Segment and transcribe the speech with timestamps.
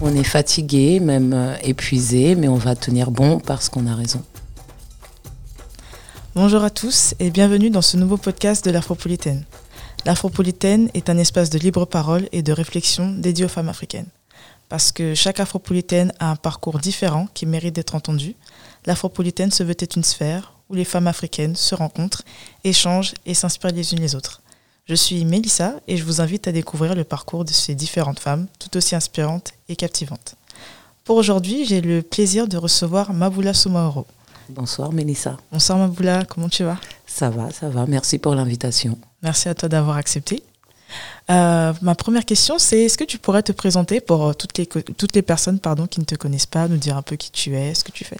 [0.00, 4.22] On est fatigué, même euh, épuisé, mais on va tenir bon parce qu'on a raison.
[6.36, 9.44] Bonjour à tous et bienvenue dans ce nouveau podcast de l'Afropolitaine.
[10.04, 14.06] L'Afropolitaine est un espace de libre parole et de réflexion dédié aux femmes africaines.
[14.68, 18.36] Parce que chaque Afropolitaine a un parcours différent qui mérite d'être entendu,
[18.86, 22.22] l'Afropolitaine se veut être une sphère où les femmes africaines se rencontrent,
[22.62, 24.42] échangent et s'inspirent les unes les autres.
[24.88, 28.46] Je suis Mélissa et je vous invite à découvrir le parcours de ces différentes femmes,
[28.58, 30.36] tout aussi inspirantes et captivantes.
[31.04, 34.06] Pour aujourd'hui, j'ai le plaisir de recevoir Maboula Soumaoro.
[34.48, 35.36] Bonsoir Mélissa.
[35.52, 36.78] Bonsoir Maboula, comment tu vas?
[37.06, 37.84] Ça va, ça va.
[37.86, 38.96] Merci pour l'invitation.
[39.22, 40.42] Merci à toi d'avoir accepté.
[41.30, 45.14] Euh, ma première question, c'est est-ce que tu pourrais te présenter pour toutes les, toutes
[45.14, 47.74] les personnes pardon, qui ne te connaissent pas, nous dire un peu qui tu es,
[47.74, 48.16] ce que tu fais?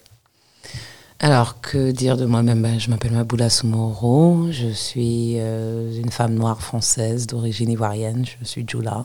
[1.21, 2.63] Alors, que dire de moi-même?
[2.63, 8.45] Ben, Je m'appelle Maboula Soumoro, je suis euh, une femme noire française d'origine ivoirienne, je
[8.45, 9.05] suis Djoula.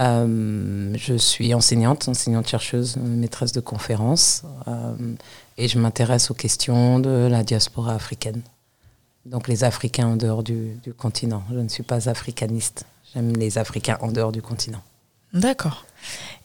[0.00, 4.94] Euh, je suis enseignante, enseignante-chercheuse, maîtresse de conférences, euh,
[5.56, 8.42] et je m'intéresse aux questions de la diaspora africaine.
[9.24, 11.44] Donc les Africains en dehors du, du continent.
[11.52, 14.82] Je ne suis pas africaniste, j'aime les Africains en dehors du continent.
[15.32, 15.84] D'accord.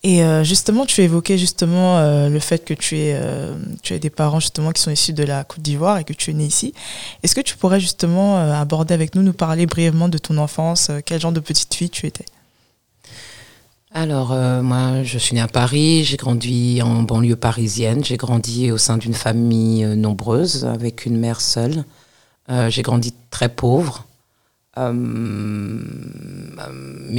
[0.06, 3.98] Et euh, justement, tu évoquais justement euh, le fait que tu es, euh, tu as
[3.98, 6.46] des parents justement qui sont issus de la Côte d'Ivoire et que tu es né
[6.46, 6.76] ici.
[7.24, 11.20] Est-ce que tu pourrais justement aborder avec nous, nous parler brièvement de ton enfance, quel
[11.20, 12.26] genre de petite fille tu étais?
[13.96, 18.78] Alors, moi, je suis née à Paris, j'ai grandi en banlieue parisienne, j'ai grandi au
[18.78, 21.84] sein d'une famille nombreuse, avec une mère seule.
[22.68, 24.06] j'ai grandi très pauvre,
[24.78, 25.82] mais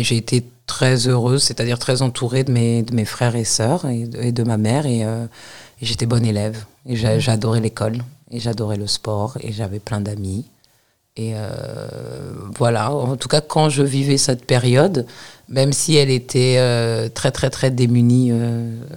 [0.03, 4.33] j'ai été très heureuse, c'est-à-dire très entourée de mes, de mes frères et sœurs et
[4.33, 4.85] de, ma mère.
[4.87, 5.27] Euh,
[5.81, 6.65] et, j'étais bonne élève.
[6.87, 7.99] Et j'adorais l'école.
[8.31, 9.39] Et j'adorais le sport.
[9.41, 10.45] Et j'avais plein d'amis.
[11.17, 11.89] Et euh,
[12.57, 15.07] voilà, en tout cas, quand je vivais cette période,
[15.49, 18.33] même si elle était euh, très, très, très démunie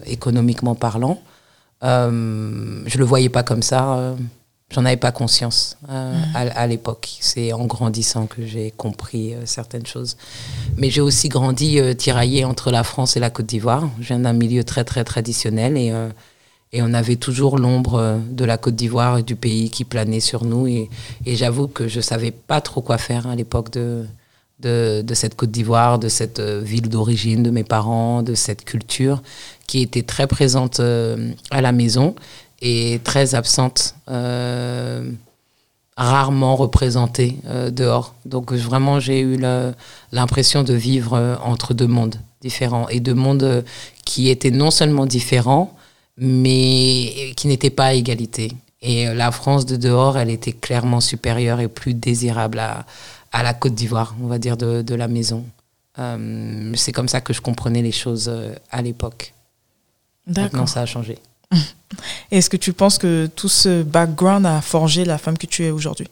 [0.05, 1.21] économiquement parlant,
[1.81, 4.15] je ne le voyais pas comme ça
[4.71, 6.51] J'en avais pas conscience euh, mm.
[6.55, 7.09] à, l'époque.
[7.21, 10.15] C'est en grandissant que j'ai compris euh, certaines choses.
[10.77, 13.89] Mais j'ai aussi grandi euh, tiraillé entre la France et la Côte d'Ivoire.
[13.99, 15.91] Je viens d'un milieu très très traditionnel et,
[16.71, 20.45] et on avait toujours l'ombre de la Côte d'Ivoire et du pays qui planait sur
[20.45, 20.67] nous.
[20.67, 20.89] Et,
[21.25, 24.05] et j'avoue que je savais pas trop quoi faire à l'époque de,
[24.59, 29.23] de, de, cette Côte d'Ivoire, de cette ville d'origine de mes parents, de cette culture
[29.65, 32.13] qui était très présente à la maison
[32.61, 35.11] et très absente, euh,
[35.97, 38.15] rarement représentée euh, dehors.
[38.25, 39.37] Donc vraiment, j'ai eu
[40.11, 43.65] l'impression de vivre euh, entre deux mondes différents et deux mondes
[44.05, 45.75] qui étaient non seulement différents,
[46.17, 48.51] mais qui n'étaient pas à égalité.
[48.81, 52.85] Et la France de dehors, elle était clairement supérieure et plus désirable à,
[53.33, 55.43] à la Côte d'Ivoire, on va dire, de, de la maison.
[56.75, 58.31] c'est comme ça que je comprenais les choses
[58.71, 59.33] à l'époque.
[60.27, 61.17] Maintenant, ça a changé.
[62.31, 65.71] Est-ce que tu penses que tout ce background a forgé la femme que tu es
[65.71, 66.07] aujourd'hui?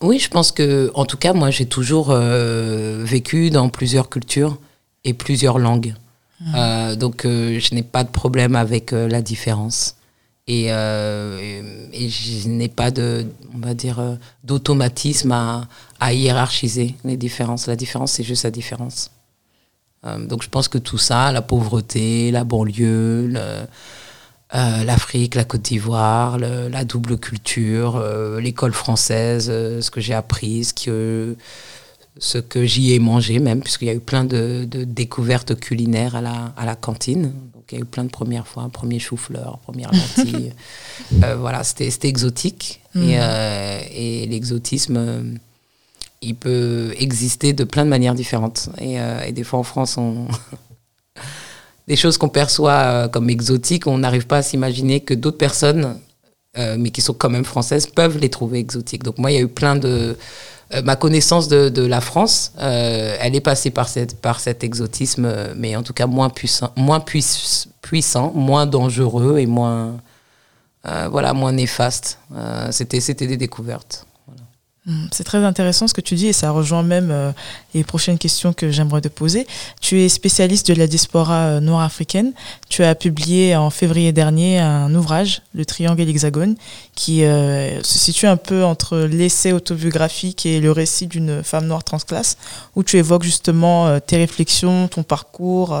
[0.00, 4.58] Oui, je pense que, en tout cas, moi, j'ai toujours euh, vécu dans plusieurs cultures
[5.04, 5.94] et plusieurs langues.
[6.40, 6.54] Mmh.
[6.54, 9.96] Euh, donc, euh, je n'ai pas de problème avec la différence.
[10.50, 14.00] Et, et je n'ai pas de, on va dire,
[14.44, 15.68] d'automatisme à,
[16.00, 17.66] à, hiérarchiser les différences.
[17.66, 19.10] La différence, c'est juste la différence.
[20.04, 23.66] donc, je pense que tout ça, la pauvreté, la banlieue, le,
[24.54, 30.14] euh, l'Afrique, la Côte d'Ivoire, la double culture, euh, l'école française, euh, ce que j'ai
[30.14, 31.36] appris, ce que,
[32.16, 36.22] ce que j'y ai mangé même, puisqu'il y a eu plein de, découvertes culinaires à
[36.22, 37.24] la, à la cantine.
[37.52, 40.54] Donc il y a eu plein de premières fois, premier chou-fleur, première lentille.
[41.38, 42.80] voilà, c'était exotique.
[42.94, 43.82] Et, mmh.
[43.92, 45.38] et l'exotisme,
[46.22, 48.70] il peut exister de plein de manières différentes.
[48.80, 50.26] Et, et des fois en France, on...
[51.88, 55.98] des choses qu'on perçoit euh, comme exotiques, on n'arrive pas à s'imaginer que d'autres personnes,
[56.58, 59.02] euh, mais qui sont quand même françaises, peuvent les trouver exotiques.
[59.02, 60.16] Donc moi, il y a eu plein de...
[60.74, 65.74] Euh, ma connaissance de, la France, elle est passée par, cette, par cet exotisme, mais
[65.76, 69.96] en tout cas moins puissant, moins puissant moins dangereux et moins,
[70.84, 72.18] voilà, moins néfaste.
[72.70, 74.07] C'était C'était des découvertes.
[74.88, 77.30] Mm, c'est très intéressant ce que tu dis et ça rejoint même euh,
[77.74, 79.46] les prochaines questions que j'aimerais te poser.
[79.82, 82.32] Tu es spécialiste de la diaspora euh, noire africaine.
[82.70, 86.56] Tu as publié en février dernier un ouvrage, Le Triangle et l'Hexagone,
[86.94, 91.84] qui euh, se situe un peu entre l'essai autobiographique et le récit d'une femme noire
[91.84, 92.38] transclasse,
[92.74, 95.78] où tu évoques justement tes réflexions, ton parcours,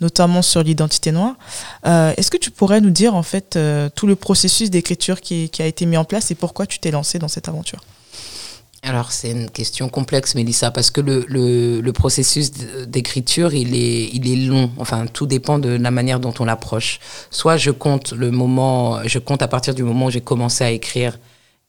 [0.00, 1.34] notamment sur l'identité noire.
[1.84, 3.58] Est-ce que tu pourrais nous dire en fait
[3.94, 6.90] tout le processus d'écriture qui, qui a été mis en place et pourquoi tu t'es
[6.90, 7.80] lancé dans cette aventure?
[8.82, 12.50] Alors c'est une question complexe, Mélissa, parce que le, le, processus
[12.86, 14.70] d'écriture, il est, il est long.
[14.78, 16.98] Enfin, tout dépend de la manière dont on l'approche.
[17.30, 20.70] Soit je compte le moment, je compte à partir du moment où j'ai commencé à
[20.70, 21.18] écrire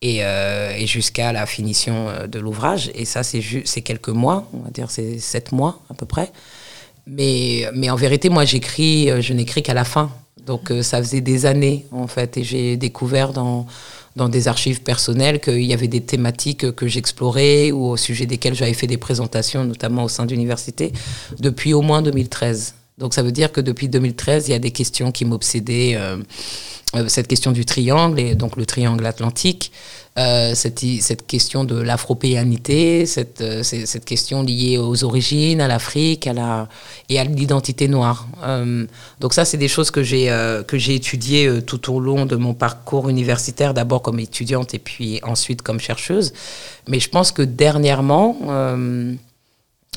[0.01, 2.91] et, euh, et jusqu'à la finition euh, de l'ouvrage.
[2.95, 6.31] Et ça, c'est c'est quelques mois, on va dire, c'est sept mois à peu près.
[7.07, 10.11] Mais, mais en vérité, moi, j'écris, euh, je n'écris qu'à la fin.
[10.45, 13.67] Donc, ça faisait des années, en fait, et j'ai découvert dans
[14.15, 18.55] dans des archives personnelles qu'il y avait des thématiques que j'explorais ou au sujet desquelles
[18.55, 20.91] j'avais fait des présentations, notamment au sein d'universités,
[21.39, 22.75] depuis au moins 2013.
[22.97, 25.95] Donc ça veut dire que depuis 2013, il y a des questions qui m'obsédaient.
[25.95, 26.17] Euh,
[26.93, 29.71] euh, cette question du triangle, et donc le triangle atlantique,
[30.19, 36.67] euh, cette, question de l'afropéanité, cette, cette, question liée aux origines, à l'Afrique la,
[37.07, 38.27] et à l'identité noire.
[39.21, 40.29] Donc ça, c'est des choses que j'ai
[40.73, 45.61] j'ai étudiées tout au long de mon parcours universitaire, d'abord comme étudiante et puis ensuite
[45.61, 46.33] comme chercheuse.
[46.89, 48.35] Mais je pense que dernièrement,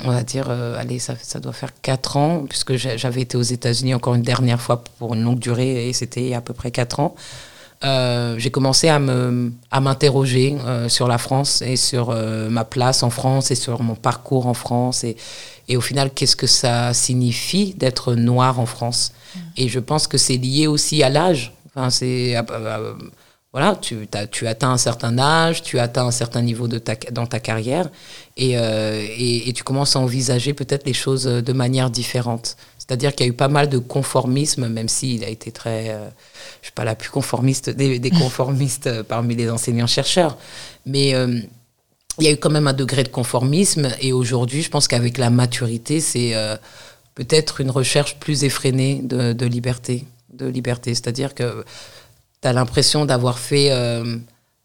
[0.02, 3.94] on va dire, allez, ça, ça, doit faire quatre ans, puisque j'avais été aux États-Unis
[3.94, 7.14] encore une dernière fois pour une longue durée, et c'était à peu près quatre ans.
[7.84, 12.64] Euh, j'ai commencé à me à m'interroger euh, sur la France et sur euh, ma
[12.64, 15.16] place en France et sur mon parcours en France et,
[15.68, 19.12] et au final qu'est-ce que ça signifie d'être noir en France?
[19.34, 19.38] Mm.
[19.58, 22.36] et je pense que c'est lié aussi à l'âge enfin c'est
[23.54, 26.94] voilà tu as, tu atteins un certain âge tu atteins un certain niveau de ta,
[27.12, 27.88] dans ta carrière
[28.36, 32.56] et, et, et tu commences à envisager peut-être les choses de manière différente
[32.86, 36.06] c'est-à-dire qu'il y a eu pas mal de conformisme, même s'il a été très, euh,
[36.60, 40.36] je suis pas la plus conformiste des, conformistes euh, parmi les enseignants-chercheurs,
[40.84, 41.40] mais euh,
[42.18, 43.88] il y a eu quand même un degré de conformisme.
[44.02, 46.34] Et aujourd'hui, je pense qu'avec la maturité, c'est
[47.16, 50.94] peut-être une recherche plus effrénée de, liberté, de liberté.
[50.94, 51.64] C'est-à-dire que
[52.44, 53.70] tu as l'impression d'avoir fait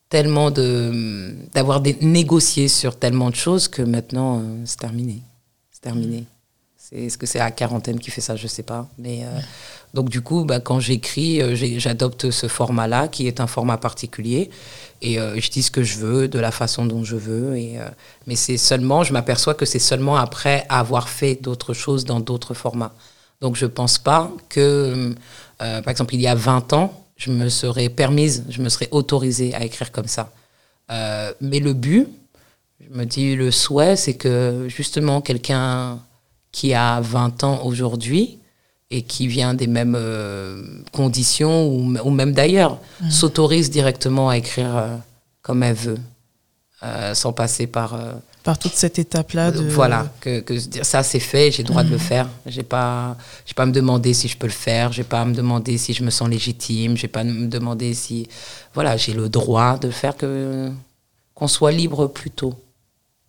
[0.09, 5.21] tellement de, d'avoir négocié sur tellement de choses que maintenant, c'est terminé.
[5.71, 6.25] C'est terminé.
[6.91, 8.35] Est-ce que c'est la quarantaine qui fait ça?
[8.35, 8.87] Je ne sais pas.
[8.97, 9.39] Mais, euh,
[9.93, 14.49] donc du coup, bah, quand j'écris, euh, j'adopte ce format-là, qui est un format particulier.
[15.01, 17.55] Et euh, je dis ce que je veux, de la façon dont je veux.
[17.57, 17.77] Et,
[18.25, 22.55] mais c'est seulement, je m'aperçois que c'est seulement après avoir fait d'autres choses dans d'autres
[22.55, 22.93] formats.
[23.39, 25.15] Donc je ne pense pas que,
[25.59, 29.54] par exemple, il y a 20 ans, je me serais permise, je me serais autorisée
[29.54, 30.31] à écrire comme ça.
[30.89, 32.07] mais le but,
[32.81, 36.00] je me dis, le souhait, c'est que justement quelqu'un
[36.51, 38.39] qui a 20 ans aujourd'hui
[38.92, 43.12] et qui vient des mêmes euh, conditions ou, même d'ailleurs, mmh.
[43.12, 44.95] s'autorise directement à écrire euh,
[45.42, 46.00] comme elle veut,
[46.83, 48.00] euh, sans passer par...
[48.49, 49.61] par toute cette étape-là de...
[49.69, 51.99] Voilà, que, que ça c'est fait, j'ai le droit de le mmh.
[51.99, 52.27] faire.
[52.47, 53.15] J'ai pas,
[53.45, 55.77] j'ai pas à me demander si je peux le faire, j'ai pas à me demander
[55.77, 58.27] si je me sens légitime, j'ai pas à me demander si...
[58.73, 60.71] Voilà, j'ai le droit de faire que
[61.35, 62.55] qu'on soit libre plus tôt.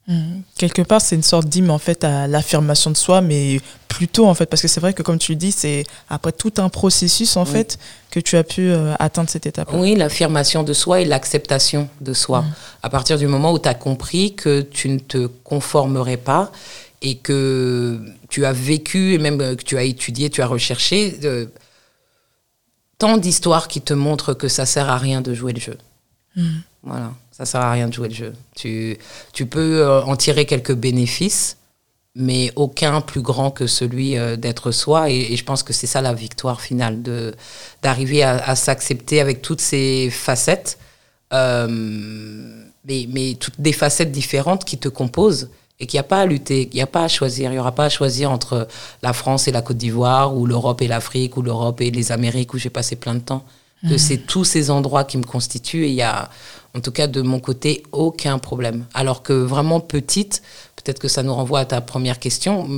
[0.08, 0.42] Mhm.
[0.56, 4.34] Quelque part, c'est une sorte d'hymne en fait à l'affirmation de soi, mais plutôt en
[4.34, 7.36] fait, parce que c'est vrai que comme tu le dis, c'est après tout un processus
[7.36, 7.78] en fait
[8.10, 9.70] que tu as pu euh, atteindre cette étape.
[9.72, 12.42] Oui, l'affirmation de soi et l'acceptation de soi.
[12.42, 12.52] Mhm.
[12.82, 16.50] À partir du moment où tu as compris que tu ne te conformerais pas
[17.02, 21.46] et que tu as vécu et même que tu as étudié, tu as recherché euh,
[22.98, 25.78] tant d'histoires qui te montrent que ça sert à rien de jouer le jeu.
[26.36, 26.62] Mhm.
[26.82, 27.12] Voilà.
[27.40, 28.34] Ça sert à rien de jouer le jeu.
[28.54, 28.98] Tu,
[29.32, 31.56] tu peux euh, en tirer quelques bénéfices,
[32.14, 35.08] mais aucun plus grand que celui euh, d'être soi.
[35.08, 37.34] Et, je pense que c'est ça la victoire finale, de
[37.80, 40.78] d'arriver à, s'accepter avec toutes ces facettes,
[41.32, 41.66] euh,
[42.84, 46.26] mais, mais toutes des facettes différentes qui te composent et qu'il n'y a pas à
[46.26, 47.48] lutter, qu'il n'y a pas à choisir.
[47.48, 48.68] Il n'y aura pas à choisir entre
[49.00, 52.52] la France et la Côte d'Ivoire, ou l'Europe et l'Afrique, ou l'Europe et les Amériques,
[52.52, 53.46] où j'ai passé plein de temps.
[53.82, 53.98] Que mmh.
[53.98, 56.28] c'est tous ces endroits qui me constituent et il y a
[56.74, 58.86] en tout cas, de mon côté, aucun problème.
[58.94, 60.42] Alors que vraiment petite,
[60.76, 62.68] peut-être que ça nous renvoie à ta première question,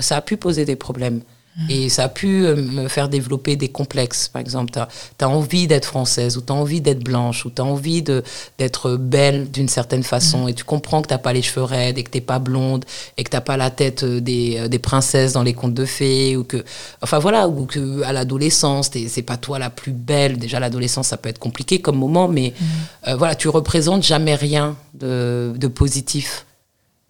[0.00, 1.20] ça a pu poser des problèmes.
[1.68, 4.28] Et ça a pu euh, me faire développer des complexes.
[4.28, 7.60] Par exemple, tu as, envie d'être française, ou tu as envie d'être blanche, ou tu
[7.60, 10.48] as envie d'être belle d'une certaine façon, mmh.
[10.48, 12.86] et tu comprends que tu pas les cheveux raides, et que tu pas blonde,
[13.18, 15.84] et que tu pas la tête euh, des, euh, des, princesses dans les contes de
[15.84, 16.64] fées, ou que.
[17.02, 20.38] Enfin voilà, ou que à l'adolescence, c'est pas toi la plus belle.
[20.38, 23.12] Déjà, l'adolescence, ça peut être compliqué comme moment, mais mmh.
[23.14, 26.46] voilà, tu représentes jamais rien de, de positif.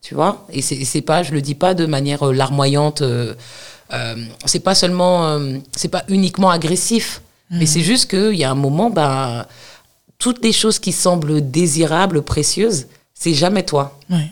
[0.03, 0.45] Tu vois?
[0.53, 3.03] Et c'est pas, je le dis pas de manière larmoyante.
[3.03, 3.35] Euh,
[4.45, 7.67] c'est pas seulement, euh, c'est pas uniquement agressif, mais mhm.
[7.67, 9.47] c'est juste qu'il y a un moment, bah,
[10.19, 13.99] toutes les choses qui semblent désirables, précieuses, c'est jamais toi.
[14.11, 14.31] Ouais.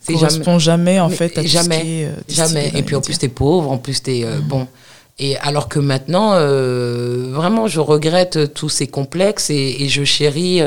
[0.00, 2.72] C'est correspond jamais, en fait à jamais, ce qui est, euh, jamais.
[2.74, 4.40] Et puis en plus t'es pauvre, en plus t'es es mhm.
[4.42, 4.68] bon.
[5.18, 6.32] Et alors que maintenant,
[7.32, 10.60] vraiment, je regrette tous ces complexes et, je chéris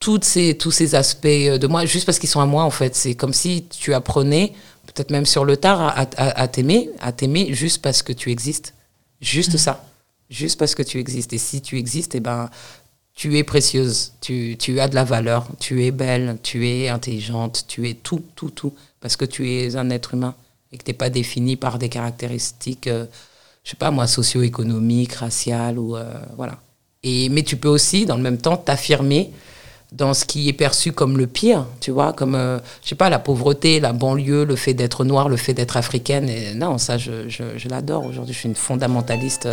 [0.00, 2.96] toutes ces, tous ces aspects de moi, juste parce qu'ils sont à moi, en fait.
[2.96, 4.54] C'est comme si tu apprenais,
[4.94, 8.30] peut-être même sur le tard, à, à, à t'aimer, à t'aimer juste parce que tu
[8.30, 8.74] existes.
[9.20, 9.84] Juste ça.
[10.30, 11.32] Juste parce que tu existes.
[11.32, 12.50] Et si tu existes, eh ben,
[13.14, 17.64] tu es précieuse, tu, tu, as de la valeur, tu es belle, tu es intelligente,
[17.68, 20.34] tu es tout, tout, tout, parce que tu es un être humain
[20.72, 23.06] et que tu n'es pas défini par des caractéristiques, euh,
[23.64, 26.60] je sais pas moi, socio-économiques, raciales, ou euh, voilà.
[27.02, 29.30] Et, mais tu peux aussi, dans le même temps, t'affirmer
[29.92, 33.10] dans ce qui est perçu comme le pire, tu vois, comme, euh, je sais pas,
[33.10, 36.28] la pauvreté, la banlieue, le fait d'être noire, le fait d'être africaine.
[36.28, 38.32] Et, non, ça, je, je, je l'adore aujourd'hui.
[38.32, 39.48] Je suis une fondamentaliste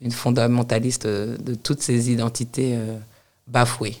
[0.00, 2.96] une fondamentaliste de toutes ces identités euh,
[3.46, 3.96] bafouées.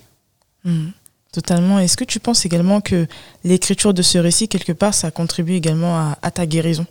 [0.64, 0.88] Hmm.
[1.32, 1.78] totalement.
[1.78, 3.06] Est-ce que tu penses également que
[3.44, 6.86] l'écriture de ce récit, quelque part, ça contribue également à, ta guérison?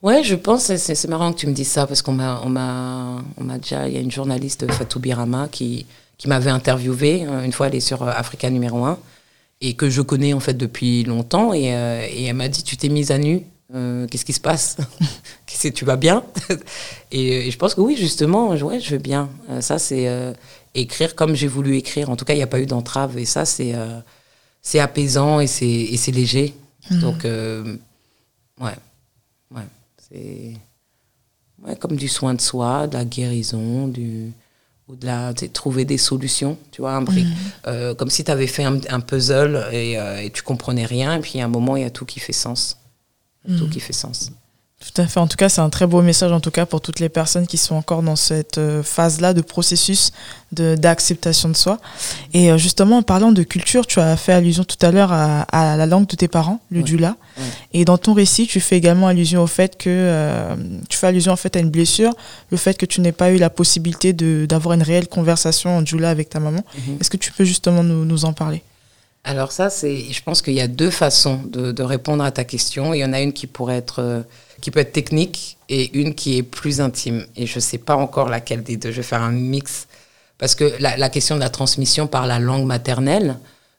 [0.00, 3.22] Ouais, je pense, c'est marrant que tu me dises ça, parce qu'on m'a, on m'a,
[3.36, 5.86] on m'a déjà, il y a une journaliste, Fatou Birama, qui,
[6.22, 8.96] qui m'avait interviewé, euh, une fois elle est sur euh, Africa numéro 1,
[9.60, 12.88] et que je connais en fait depuis longtemps, et, et elle m'a dit, tu t'es
[12.88, 14.76] mise à nu euh, qu'est-ce qui se passe?
[15.46, 16.24] Que Tu vas bien
[17.12, 19.28] et, je pense que oui, justement, ouais, je vais bien.
[19.50, 20.32] Euh, ça, c'est euh,
[20.74, 22.10] écrire comme j'ai voulu écrire.
[22.10, 23.18] En tout cas, il n'y a pas eu d'entrave.
[23.18, 23.74] Et ça, c'est
[24.60, 26.54] c'est apaisant et c'est léger.
[26.90, 27.00] Mhm.
[27.00, 28.76] Donc, ouais.
[29.50, 29.66] Ouais.
[30.10, 30.54] C'est
[31.64, 34.32] ouais, comme du soin de soi, de la guérison, du
[34.88, 37.94] ou de la trouver des solutions tu vois un mhm.
[37.96, 41.44] comme si tu avais fait un, puzzle et, et, tu comprenais rien et puis à
[41.44, 42.78] un moment il y a tout qui fait sens
[43.46, 43.70] tout mm.
[43.70, 44.32] qui fait sens.
[44.82, 45.20] Tout à fait.
[45.20, 47.46] En tout cas, c'est un très beau message, en tout cas, pour toutes les personnes
[47.46, 50.10] qui sont encore dans cette euh, phase-là de processus
[50.50, 51.78] d'acceptation de, soi.
[52.34, 55.46] Et euh, justement, en parlant de culture, tu as fait allusion tout à l'heure à,
[55.52, 57.16] la langue de tes parents, le dula.
[57.72, 60.54] Et dans ton récit, tu fais également allusion au fait que euh,
[60.88, 62.12] tu fais allusion en fait à une blessure,
[62.50, 66.10] le fait que tu n'aies pas eu la possibilité d'avoir une réelle conversation en dula
[66.10, 66.60] avec ta maman.
[66.60, 67.00] Mm-hmm.
[67.00, 68.62] Est-ce que tu peux justement nous, nous en parler?
[69.24, 72.92] Alors ça, c'est, je pense qu'il y a deux façons de, répondre à ta question.
[72.92, 74.22] Il y en a une qui pourrait être, euh,
[74.62, 77.26] qui peut être technique et une qui est plus intime.
[77.36, 78.90] Et je ne sais pas encore laquelle des deux.
[78.90, 79.88] Je vais faire un mix
[80.38, 83.38] parce que la, question de la transmission par la langue maternelle,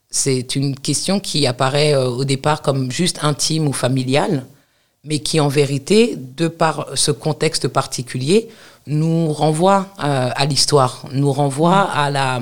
[0.09, 4.45] c'est une question qui apparaît euh, au départ comme juste intime ou familiale,
[5.03, 8.47] mais qui en vérité, de par ce contexte particulier,
[8.87, 12.39] nous renvoie euh, à l'histoire, nous renvoie à la,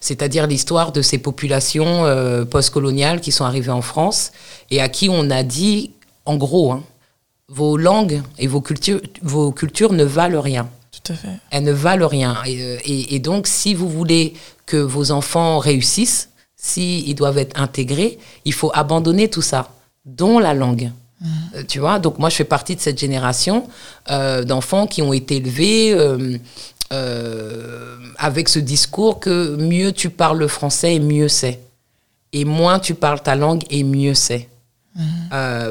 [0.00, 4.32] c'est-à-dire l'histoire de ces populations euh, postcoloniales qui sont arrivées en France
[4.70, 5.90] et à qui on a dit,
[6.24, 6.84] en gros, hein,
[7.48, 10.68] vos langues et vos cultures, vos cultures ne valent rien.
[10.90, 11.28] Tout à fait.
[11.50, 12.36] Elles ne valent rien.
[12.44, 14.34] Et, euh, et, donc, si vous voulez
[14.64, 19.70] que vos enfants réussissent, s'ils doivent être intégrés, il faut abandonner tout ça,
[20.04, 20.90] dont la langue.
[21.54, 23.68] Euh, tu vois, donc moi je fais partie de cette génération
[24.10, 25.94] euh, d'enfants qui ont été élevés
[26.92, 31.60] euh, avec ce discours que mieux tu parles le français et mieux c'est.
[32.32, 34.48] Et moins tu parles ta langue et mieux c'est.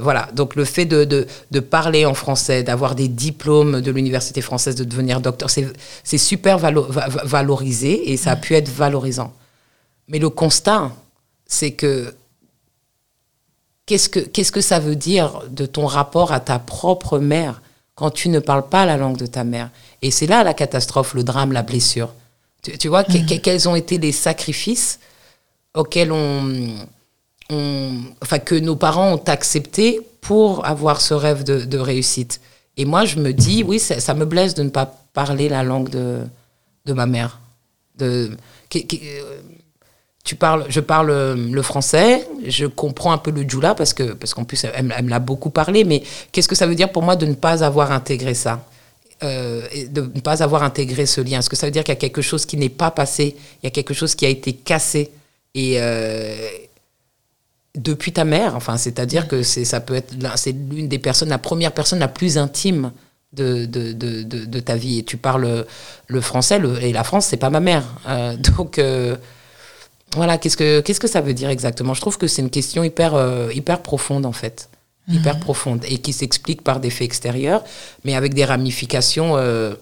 [0.01, 4.75] Voilà, donc le fait de, de, parler en français, d'avoir des diplômes de l'université française,
[4.75, 9.33] de devenir docteur, c'est super valorisé et ça a pu être valorisant.
[10.07, 10.91] Mais le constat,
[11.47, 12.13] c'est que
[13.85, 17.61] Qu'est-ce que, qu'est-ce que ça veut dire de ton rapport à ta propre mère
[17.93, 19.69] quand tu ne parles pas la langue de ta mère?
[20.01, 22.11] Et c'est là la catastrophe, le drame, la blessure.
[22.63, 23.39] Tu, vois, mhm.
[23.41, 24.99] quels ont été les sacrifices
[25.75, 26.73] auxquels on,
[27.49, 32.41] enfin, que nos parents ont accepté pour avoir ce rêve de, réussite.
[32.77, 35.89] Et moi, je me dis, oui, ça, me blesse de ne pas parler la langue
[35.89, 36.21] de,
[36.85, 37.39] de ma mère.
[37.97, 38.31] De,
[40.25, 44.13] tu parles, je parle euh, le français, je comprends un peu le djoula parce que
[44.13, 47.03] parce qu'en plus elle, me l'a beaucoup parlé, mais qu'est-ce que ça veut dire pour
[47.03, 48.65] moi de ne pas avoir intégré ça,
[49.23, 51.97] euh, de ne pas avoir intégré ce lien Est-ce que ça veut dire qu'il y
[51.97, 54.53] a quelque chose qui n'est pas passé, il y a quelque chose qui a été
[54.53, 55.11] cassé?
[55.53, 56.35] Et euh,
[57.75, 61.37] depuis ta mère, enfin c'est-à-dire que c'est ça peut être c'est l'une des personnes, la
[61.37, 62.91] première personne la plus intime
[63.33, 65.65] de, de, de, de, ta vie et tu parles
[66.07, 67.83] le français et la France c'est pas ma mère
[68.55, 68.79] donc
[70.15, 71.93] voilà, qu'est-ce que, qu'est-ce que ça veut dire exactement?
[71.93, 74.69] Je trouve que c'est une question hyper, euh, hyper profonde en fait.
[75.07, 75.41] Hyper mhm.
[75.41, 77.63] profonde et qui s'explique par des faits extérieurs,
[78.05, 79.75] mais avec des ramifications euh,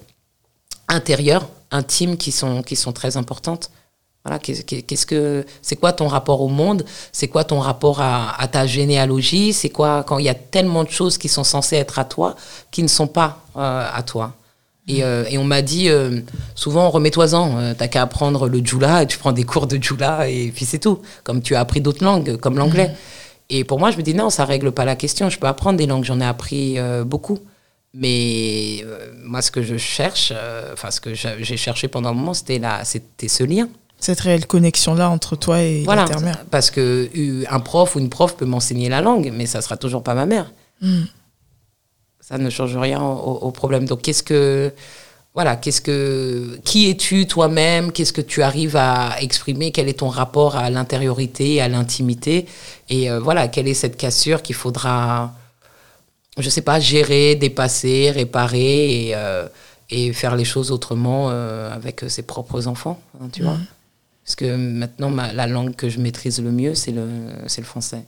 [0.90, 3.72] intérieures, intimes qui sont, qui sont très importantes.
[4.26, 6.86] Voilà, qu'est-ce que c'est quoi ton rapport au monde?
[7.12, 9.52] C'est quoi ton rapport à, ta généalogie?
[9.52, 12.38] C'est quoi quand il y a tellement de choses qui sont censées être à toi
[12.72, 14.34] qui ne sont pas euh, à toi?
[14.90, 16.22] Euh, et, on m'a dit euh,
[16.56, 20.54] souvent, remets-toi-en, t'as qu'à apprendre le djoula et tu prends des cours de djoula et
[20.56, 21.02] puis c'est tout.
[21.26, 22.88] Comme tu as appris d'autres langues, comme l'anglais.
[22.88, 22.96] Mhm.
[23.50, 25.30] Et pour moi, je me dis non, ça règle pas la question.
[25.30, 27.40] Je peux apprendre des langues, j'en ai appris beaucoup.
[27.94, 28.86] Mais
[29.22, 30.32] moi, ce que je cherche,
[30.72, 33.68] enfin, ce que j'ai cherché pendant un moment, c'était c'était ce lien.
[34.04, 36.44] Cette réelle connexion-là entre toi et voilà, ta mère.
[36.52, 39.78] Parce que euh, un prof ou une prof peut m'enseigner la langue, mais ça sera
[39.78, 40.52] toujours pas ma mère.
[40.82, 41.04] Mm.
[42.20, 43.86] Ça ne change rien au, au problème.
[43.86, 44.74] Donc, qu'est-ce que.
[45.34, 46.60] Voilà, qu'est-ce que.
[46.66, 47.94] Qui es-tu toi-même?
[47.94, 49.72] Qu'est-ce que tu arrives à exprimer?
[49.72, 52.46] Quel est ton rapport à l'intériorité, à l'intimité?
[52.90, 55.32] Et euh, voilà, quelle est cette cassure qu'il faudra,
[56.38, 59.48] je sais pas, gérer, dépasser, réparer et, euh,
[59.90, 63.54] et faire les choses autrement euh, avec ses propres enfants, hein, tu vois?
[63.54, 63.66] Mhm.
[64.26, 67.08] Parce que maintenant, ma- la langue que je maîtrise le mieux, c'est le,
[67.64, 68.04] français.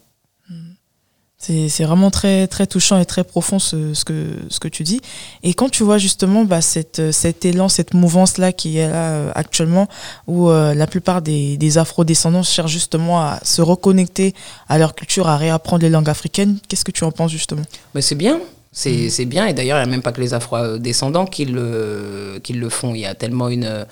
[1.38, 4.84] C'est c'est vraiment très, très touchant et très profond ce, ce, que, ce que tu
[4.84, 5.02] dis.
[5.44, 9.32] Et quand tu vois justement bah, cette, cet élan, cette mouvance-là qui est là euh,
[9.36, 9.88] actuellement,
[10.28, 14.34] où euh, la plupart des, des afro-descendants cherchent justement à se reconnecter
[14.70, 17.64] à leur culture, à réapprendre les langues africaines, qu'est-ce que tu en penses justement?
[18.00, 18.40] C'est bien,
[18.72, 19.46] c'est c'est bien.
[19.46, 22.96] Et d'ailleurs, il n'y a même pas que les afro-descendants qui le, qui le font.
[22.96, 23.86] Il y a tellement une.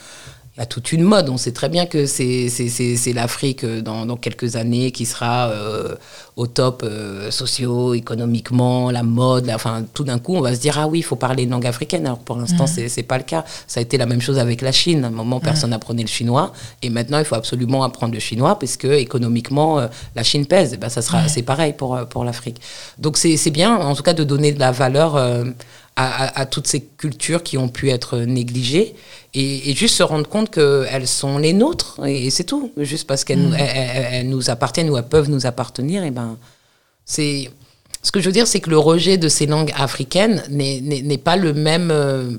[0.55, 1.29] Il y a toute une mode.
[1.29, 4.91] On sait très bien que c'est c'est- c'est- c'est l'Afrique euh, dans, dans quelques années
[4.91, 5.95] qui sera euh,
[6.35, 9.47] au top euh, socio-économiquement, la mode.
[9.47, 11.49] la- enfin, tout d'un coup, on va se dire Ah oui, il faut parler une
[11.49, 12.05] langue africaine.
[12.05, 13.43] Alors pour l'instant, c'est c'est pas le cas.
[13.67, 15.03] Ça a été la même chose avec la Chine.
[15.03, 16.53] À un moment, personne n'apprenait le chinois.
[16.83, 20.73] Et maintenant, il faut absolument apprendre le chinois parce que économiquement, euh, la Chine pèse.
[20.73, 22.61] Et ben, ça sera, c'est pareil pour, euh, pour l'Afrique.
[22.99, 25.45] Donc c'est c'est bien, en tout cas, de donner de la valeur euh,
[25.95, 28.95] à, à- à toutes ces cultures qui ont pu être négligées
[29.33, 32.71] et, et juste se rendre compte qu'elles sont les nôtres et, et c'est tout.
[32.77, 36.11] Juste parce qu'elles nous, elles- elles- elles nous appartiennent ou elles peuvent nous appartenir, et
[36.11, 36.37] ben
[37.05, 37.49] c'est
[38.01, 41.35] ce que je veux dire, c'est que le rejet de ces langues africaines n'est- pas
[41.37, 41.89] le même.
[41.91, 42.31] euh,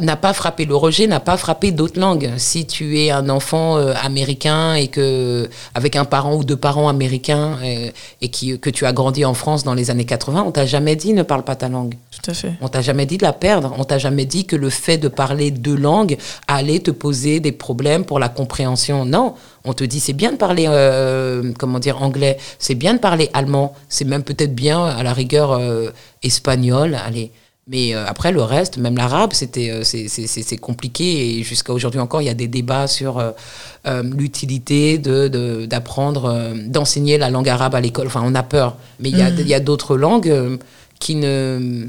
[0.00, 2.30] n'a pas frappé le rejet, n'a pas frappé d'autres langues.
[2.38, 6.88] Si tu es un enfant euh, américain et que avec un parent ou deux parents
[6.88, 7.90] américains euh,
[8.20, 10.96] et qui, que tu as grandi en France dans les années 80, on t'a jamais
[10.96, 11.94] dit ne parle pas ta langue.
[12.10, 12.52] Tout à fait.
[12.60, 13.74] On t'a jamais dit de la perdre.
[13.78, 16.16] On t'a jamais dit que le fait de parler deux langues
[16.48, 19.04] allait te poser des problèmes pour la compréhension.
[19.04, 22.38] Non, on te dit c'est bien de parler, euh, comment dire, anglais.
[22.58, 23.74] C'est bien de parler allemand.
[23.88, 25.90] C'est même peut-être bien à la rigueur euh,
[26.22, 26.96] espagnol.
[27.06, 27.30] Allez.
[27.68, 32.22] Mais euh, après le reste, même l'arabe, c'était euh, c'est- compliqué et jusqu'à aujourd'hui encore,
[32.22, 37.80] il y a des débats sur euh, l'utilité de d'apprendre, d'enseigner la langue arabe à
[37.80, 38.06] l'école.
[38.06, 40.58] Enfin, on a peur, mais il y a y a d'autres langues
[41.00, 41.86] qui ne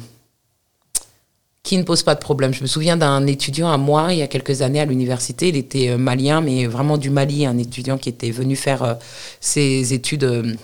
[1.61, 2.53] qui ne pose pas de problème.
[2.53, 5.57] Je me souviens d'un étudiant à moi, il y a quelques années à l'université, il
[5.57, 8.97] était malien, mais vraiment du Mali, un étudiant qui était venu faire
[9.41, 10.57] ses études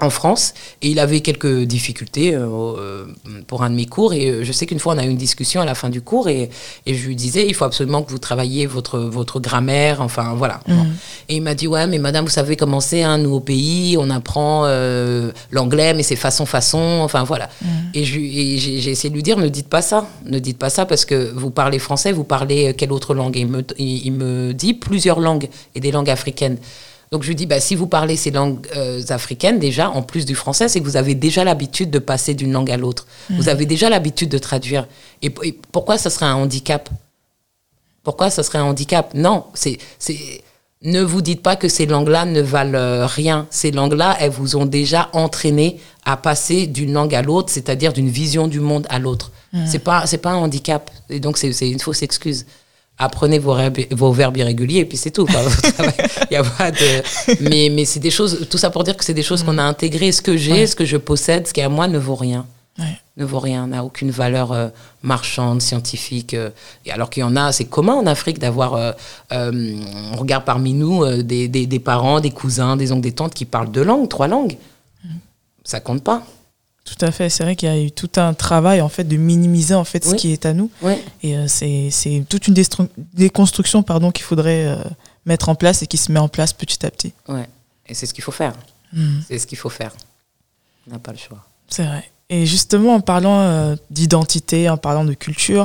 [0.00, 2.46] en France, et il avait quelques difficultés euh,
[2.78, 3.04] euh,
[3.46, 5.16] pour un de mes cours, et euh, je sais qu'une fois on a eu une
[5.16, 6.50] discussion à la fin du cours, et,
[6.86, 10.60] et je lui disais, il faut absolument que vous travailliez votre, votre grammaire, enfin voilà.
[10.68, 10.86] Bon.
[11.28, 13.96] Et il m'a dit, ouais, mais madame, vous savez comment c'est, hein, nous au pays,
[13.98, 17.48] on apprend euh, l'anglais, mais c'est façon-façon, enfin voilà.
[17.94, 20.70] Et je- et j'ai essayé de lui dire, ne dites pas ça, ne dites pas
[20.70, 23.36] ça, parce que vous parlez français, vous parlez quelle autre langue?
[23.36, 26.58] Et il me, il, il me dit plusieurs langues, et des langues africaines.
[27.10, 30.26] Donc je lui dis, bah, si vous parlez ces langues euh, africaines, déjà, en plus
[30.26, 33.06] du français, c'est que vous avez déjà l'habitude de passer d'une langue à l'autre.
[33.30, 34.86] Vous avez déjà l'habitude de traduire.
[35.22, 36.90] Et, et pourquoi ça serait un handicap?
[38.02, 39.14] Pourquoi ça serait un handicap?
[39.14, 40.18] Non, c'est, c'est,
[40.82, 43.46] ne vous dites pas que ces langues-là ne valent euh, rien.
[43.50, 48.10] Ces langues-là, elles vous ont déjà entraîné à passer d'une langue à l'autre, c'est-à-dire d'une
[48.10, 49.32] vision du monde à l'autre.
[49.66, 50.90] C'est pas, c'est pas un handicap.
[51.08, 52.44] Et donc, c'est, c'est une fausse excuse.
[52.98, 55.24] Apprenez vos, verbes irréguliers et puis c'est tout.
[55.26, 55.40] quoi.
[56.30, 57.02] Il y a pas de...
[57.48, 59.62] Mais, mais c'est des choses, tout ça pour dire que c'est des choses qu'on a
[59.62, 60.10] intégrées.
[60.12, 60.66] Ce que j'ai, Ouais.
[60.66, 62.44] ce que je possède, ce qui est à moi ne vaut rien
[62.78, 62.96] Ouais.
[63.16, 64.68] ne vaut rien, n'a aucune valeur euh,
[65.02, 66.34] marchande, scientifique.
[66.34, 66.50] euh,
[66.86, 68.92] et alors qu'il y en a, c'est commun en Afrique d'avoir, euh,
[70.12, 73.44] on regarde parmi nous des, des- des parents, des cousins, des oncles, des tantes qui
[73.44, 74.56] parlent deux langues, trois langues.
[75.64, 76.22] Ça compte pas.
[76.88, 77.28] Tout à fait.
[77.28, 80.04] C'est vrai qu'il y a eu tout un travail en fait de minimiser en fait
[80.04, 80.70] ce qui est à nous.
[81.22, 82.54] Et euh, c'est toute une
[83.14, 84.76] déconstruction pardon qu'il faudrait euh,
[85.26, 87.12] mettre en place et qui se met en place petit à petit.
[87.28, 87.46] ouais.
[87.90, 88.52] Et c'est ce qu'il faut faire.
[88.92, 89.22] Mhm.
[89.26, 89.92] C'est ce qu'il faut faire.
[90.86, 91.42] On n'a pas le choix.
[91.68, 92.04] C'est vrai.
[92.28, 95.64] Et justement, en parlant euh, d'identité, en parlant de culture,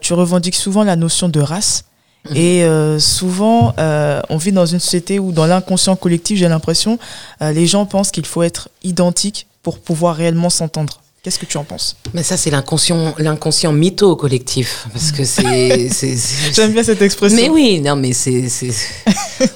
[0.00, 1.84] tu revendiques souvent la notion de race.
[2.30, 2.36] Mhm.
[2.36, 6.98] Et euh, souvent, euh, on vit dans une société où, dans l'inconscient collectif, j'ai l'impression,
[7.42, 11.00] euh, les gens pensent qu'il faut être identique pour pouvoir réellement s'entendre.
[11.22, 11.96] Qu'est-ce que tu en penses?
[12.14, 14.86] Mais ça, c'est l'inconscient, l'inconscient mytho collectif.
[14.92, 15.90] Parce que c'est.
[16.54, 17.36] J'aime bien cette expression.
[17.36, 18.48] Mais oui, non, mais c'est.
[18.48, 18.72] c'est-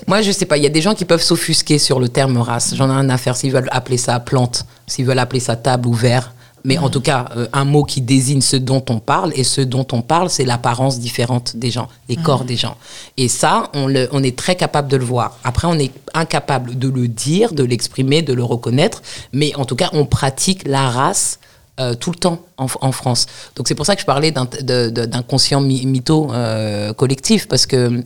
[0.07, 2.37] Moi, je sais pas, il y a des gens qui peuvent s'offusquer sur le terme
[2.39, 2.75] race.
[2.75, 5.89] J'en ai rien à faire s'ils veulent appeler ça plante, s'ils veulent appeler ça table
[5.89, 6.35] ou verre.
[6.65, 9.61] Mais en tout cas, euh, un mot qui désigne ce dont on parle, et ce
[9.61, 12.77] dont on parle, c'est l'apparence différente des gens, les corps des gens.
[13.17, 15.39] Et ça, on, le, on est très capable de le voir.
[15.45, 19.03] Après, on est incapable de le dire, de l'exprimer, de le reconnaître.
[19.33, 21.41] Mais en tout cas, on pratique la race
[21.81, 23.27] euh, tout le temps en, en France.
[23.57, 24.47] Donc c'est pour ça que je parlais d'un-
[25.61, 28.03] mi- mytho euh, collectif, parce que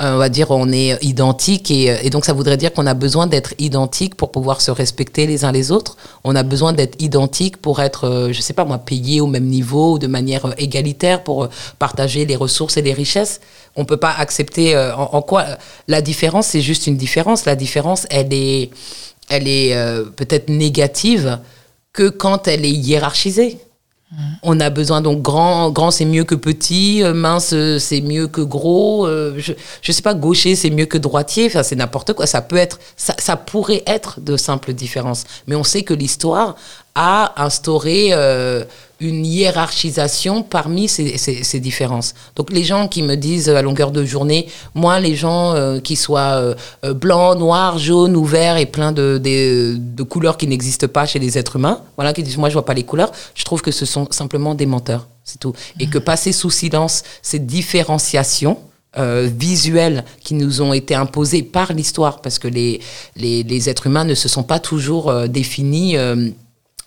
[0.00, 3.26] on va dire, on est identique et, et donc ça voudrait dire qu'on a besoin
[3.26, 5.96] d'être identique pour pouvoir se respecter les uns les autres.
[6.24, 9.98] On a besoin d'être identique pour être, je sais pas moi, payé au même niveau
[9.98, 13.40] de manière égalitaire pour partager les ressources et les richesses.
[13.76, 15.44] On peut pas accepter en, quoi
[15.86, 17.44] la différence, c'est juste une différence.
[17.44, 18.70] La différence, elle est,
[19.28, 19.76] elle est
[20.16, 21.38] peut-être négative
[21.92, 23.58] que quand elle est hiérarchisée.
[24.42, 28.40] On a besoin donc grand, grand c'est mieux que petit, euh, mince c'est mieux que
[28.40, 32.26] gros, euh, je, je sais pas gaucher c'est mieux que droitier, enfin c'est n'importe quoi.
[32.26, 36.56] Ça peut être, ça, ça, pourrait être de simples différences, mais on sait que l'histoire
[36.96, 38.64] a instauré euh,
[39.00, 42.14] une hiérarchisation parmi ces, ces, différences.
[42.36, 45.96] Donc les gens qui me disent à longueur de journée, moi les gens euh, qui
[45.96, 50.88] soient euh, blancs, noirs, jaunes ou verts et plein de, de, de couleurs qui n'existent
[50.88, 53.44] pas chez les êtres humains, voilà, qui disent moi je vois pas les couleurs, je
[53.44, 55.54] trouve que ce sont simplement des menteurs, c'est tout.
[55.78, 58.58] Et que passer sous silence ces différenciations,
[58.98, 62.80] euh, visuelles qui nous ont été imposées par l'histoire, parce que les,
[63.14, 65.96] les, les, êtres humains ne se sont pas toujours définis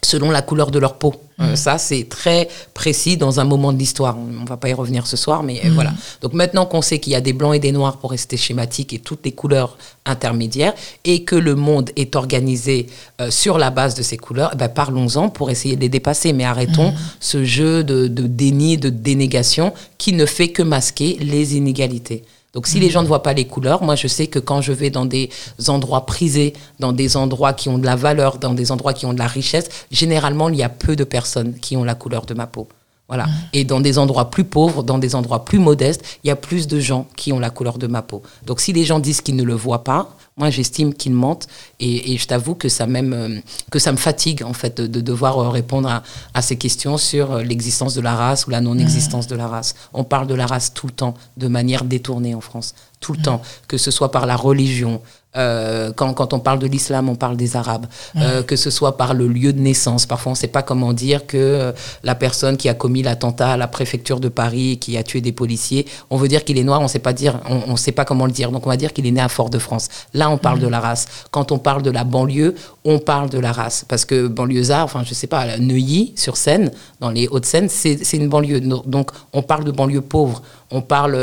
[0.06, 1.16] selon la couleur de leur peau.
[1.40, 1.56] Euh, mm.
[1.56, 4.18] ça, c'est très précis dans un moment de l'histoire.
[4.18, 5.74] On ne va pas y revenir ce soir, mais euh, mm.
[5.74, 5.94] voilà.
[6.22, 8.94] Donc maintenant qu'on sait qu'il y a des blancs et des noirs pour rester schématique
[8.94, 10.74] et toutes les couleurs intermédiaires,
[11.06, 12.88] et que le monde est organisé
[13.22, 16.34] euh, sur la base de ces couleurs, eh ben parlons-en pour essayer de les dépasser.
[16.34, 16.96] Mais arrêtons mm.
[17.20, 22.24] ce jeu de, de déni, de dénégation qui ne fait que masquer les inégalités.
[22.54, 24.72] Donc si les gens ne voient pas les couleurs, moi je sais que quand je
[24.72, 25.30] vais dans des
[25.68, 29.14] endroits prisés, dans des endroits qui ont de la valeur, dans des endroits qui ont
[29.14, 32.36] de la richesse, généralement il y a peu de personnes qui ont la couleur de
[32.36, 32.68] ma peau.
[33.08, 33.28] Voilà.
[33.52, 36.68] Et dans des endroits plus pauvres, dans des endroits plus modestes, il y a plus
[36.68, 38.24] de gens qui ont la couleur de ma peau.
[38.46, 41.48] Donc si les gens disent qu'ils ne le voient pas, moi, j'estime qu'ils mentent
[41.80, 43.40] et, je t'avoue que ça même euh,
[43.70, 46.02] que ça me fatigue en fait de, devoir euh, répondre
[46.34, 49.76] à, ces questions sur euh, l'existence de la race ou la non-existence de la race.
[49.94, 53.22] On parle de la race tout le temps, de manière détournée en France, tout le
[53.22, 55.02] temps, que ce soit par la religion,
[55.36, 58.98] euh, quand, quand, on parle de l'islam, on parle des Arabes, euh, que ce soit
[58.98, 60.06] par le lieu de naissance.
[60.06, 61.72] Parfois, on ne sait pas comment dire que euh,
[62.04, 65.32] la personne qui a commis l'attentat à la préfecture de Paris, qui a tué des
[65.32, 67.92] policiers, on veut dire qu'il est noir, on ne sait pas dire, on, on, sait
[67.92, 68.52] pas comment le dire.
[68.52, 69.90] Donc, on va dire qu'il est né à Fort-de-France.
[70.14, 71.08] Là, on parle de la race.
[71.32, 72.54] Quand on parle de la banlieue,
[72.86, 76.72] on parle de la race, parce que banlieusard, enfin, je sais pas, Neuilly sur Seine,
[77.00, 78.60] dans les Hauts-de-Seine, c'est une banlieue.
[78.60, 80.44] Donc, on parle de banlieue pauvre.
[80.70, 81.14] On parle,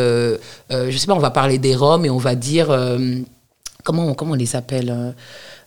[0.70, 2.70] je sais pas, on va parler des Roms et on va dire
[3.84, 5.10] comment, comment on les appelle euh,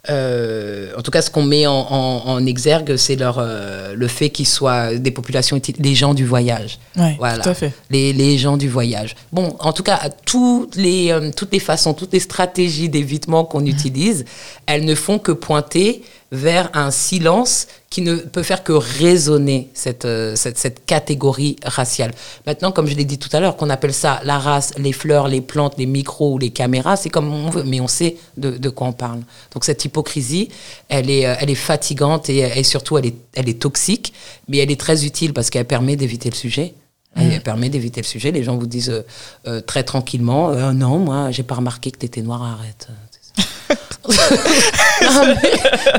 [0.09, 4.47] euh, en tout cas, ce qu'on met en, exergue, c'est leur euh, le fait qu'ils
[4.47, 6.77] soient des populations, les gens du voyage.
[7.17, 7.71] voilà, tout à fait.
[7.89, 9.15] Les, les, gens du voyage.
[9.31, 14.25] Bon, en tout cas, toutes les, toutes les façons, toutes les stratégies d'évitement qu'on utilise,
[14.65, 20.05] elles ne font que pointer vers un silence qui ne peut faire que résonner cette,
[20.05, 22.11] euh, cette, cette catégorie raciale.
[22.47, 25.27] Maintenant, comme je l'ai dit tout à l'heure, qu'on appelle ça la race, les fleurs,
[25.27, 28.57] les plantes, les micros ou les caméras, c'est comme on veut, mais on sait de,
[28.57, 29.19] de, quoi on parle.
[29.53, 30.49] Donc cette hypocrisie,
[30.89, 34.11] elle est, euh, elle est fatigante et, et surtout elle est, elle est toxique,
[34.47, 36.73] mais elle est très utile parce qu'elle permet d'éviter le sujet.
[37.15, 38.31] Elle permet d'éviter le sujet.
[38.31, 39.03] Les gens vous disent
[39.45, 42.87] euh, très tranquillement Non, moi, j'ai pas remarqué que tu étais noir, arrête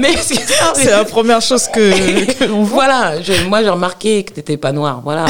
[0.00, 2.84] mais, c'est la première chose que, voit.
[2.84, 3.14] Voilà,
[3.48, 5.24] moi j'ai remarqué que t'étais pas noir, voilà.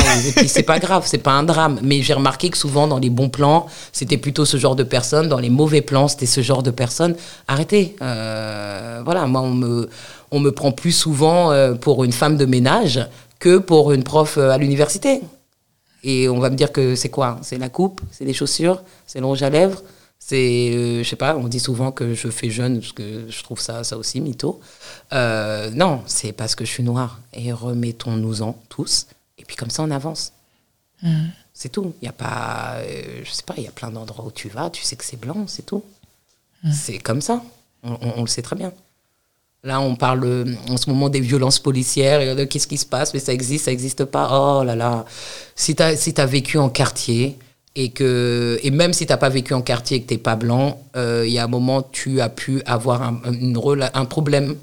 [0.47, 1.79] C'est pas grave, c'est pas un drame.
[1.83, 5.29] Mais j'ai remarqué que souvent dans les bons plans, c'était plutôt ce genre de personnes.
[5.29, 7.15] Dans les mauvais plans, c'était ce genre de personnes.
[7.47, 7.97] Arrêtez.
[8.03, 9.89] Euh, voilà, moi on me,
[10.31, 13.07] on me prend plus souvent euh, pour une femme de ménage
[13.39, 15.21] que pour une prof euh, à l'université.
[16.03, 17.39] Et on va me dire que c'est quoi?
[17.43, 19.83] C'est la coupe, c'est les chaussures, c'est le rouge à lèvres.
[20.27, 23.43] C'est, euh, je sais pas, on dit souvent que je fais jeune, parce que je
[23.43, 24.59] trouve ça, ça aussi mytho.
[25.13, 27.21] Euh, non, c'est parce que je suis noire.
[27.35, 29.07] Et remettons-nous-en tous.
[29.37, 30.33] Et puis comme ça, on avance.
[31.03, 31.27] Mm.
[31.53, 31.93] C'est tout.
[32.01, 34.49] Il y a pas, euh, je sais pas, il y a plein d'endroits où tu
[34.49, 35.85] vas, tu sais que c'est blanc, c'est tout.
[36.63, 36.73] Mm.
[36.73, 37.43] C'est comme ça.
[37.83, 38.73] On, le sait très bien.
[39.63, 43.21] Là, on parle en ce moment des violences policières de qu'est-ce qui se passe, mais
[43.21, 44.31] ça existe, ça n'existe pas.
[44.33, 45.05] Oh là là.
[45.55, 47.37] Si tu as, si as vécu en quartier,
[47.77, 50.19] et que et même si tu n'as pas vécu en quartier et que tu n'es
[50.19, 53.59] pas blanc, euh, il y a un moment tu as pu avoir un, une,
[53.95, 54.57] un problème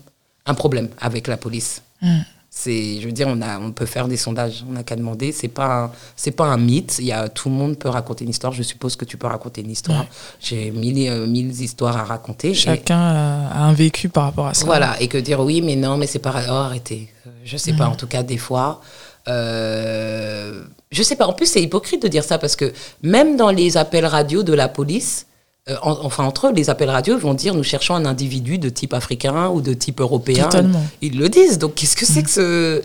[0.45, 1.81] un problème avec la police.
[2.01, 2.19] Mm.
[2.53, 5.31] C'est, je veux dire, on, a, on peut faire des sondages, on n'a qu'à demander.
[5.31, 6.97] C'est pas, c'est pas un mythe.
[6.99, 8.51] Il y a, tout le monde peut raconter une histoire.
[8.51, 10.05] Je suppose que tu peux raconter une histoire.
[10.41, 12.53] J'ai mille, euh, mille histoires à raconter.
[12.53, 14.65] Chacun a un vécu par rapport à ça.
[14.65, 16.33] Voilà, et que dire oui, mais non, mais c'est pas.
[16.49, 17.07] Oh, arrêtez.
[17.45, 17.87] Je sais pas.
[17.87, 17.91] Mm.
[17.91, 18.81] En tout cas, des fois,
[19.27, 21.27] euh, je sais pas.
[21.27, 24.53] En plus, c'est hypocrite de dire ça parce que même dans les appels radio de
[24.53, 25.27] la police,
[25.69, 28.93] euh, enfin entre eux, les appels radio vont dire nous cherchons un individu de type
[28.93, 30.45] africain ou de type européen.
[30.45, 30.83] Totalement.
[31.01, 31.59] Ils le disent.
[31.59, 32.81] Donc qu'est-ce que c'est que ce.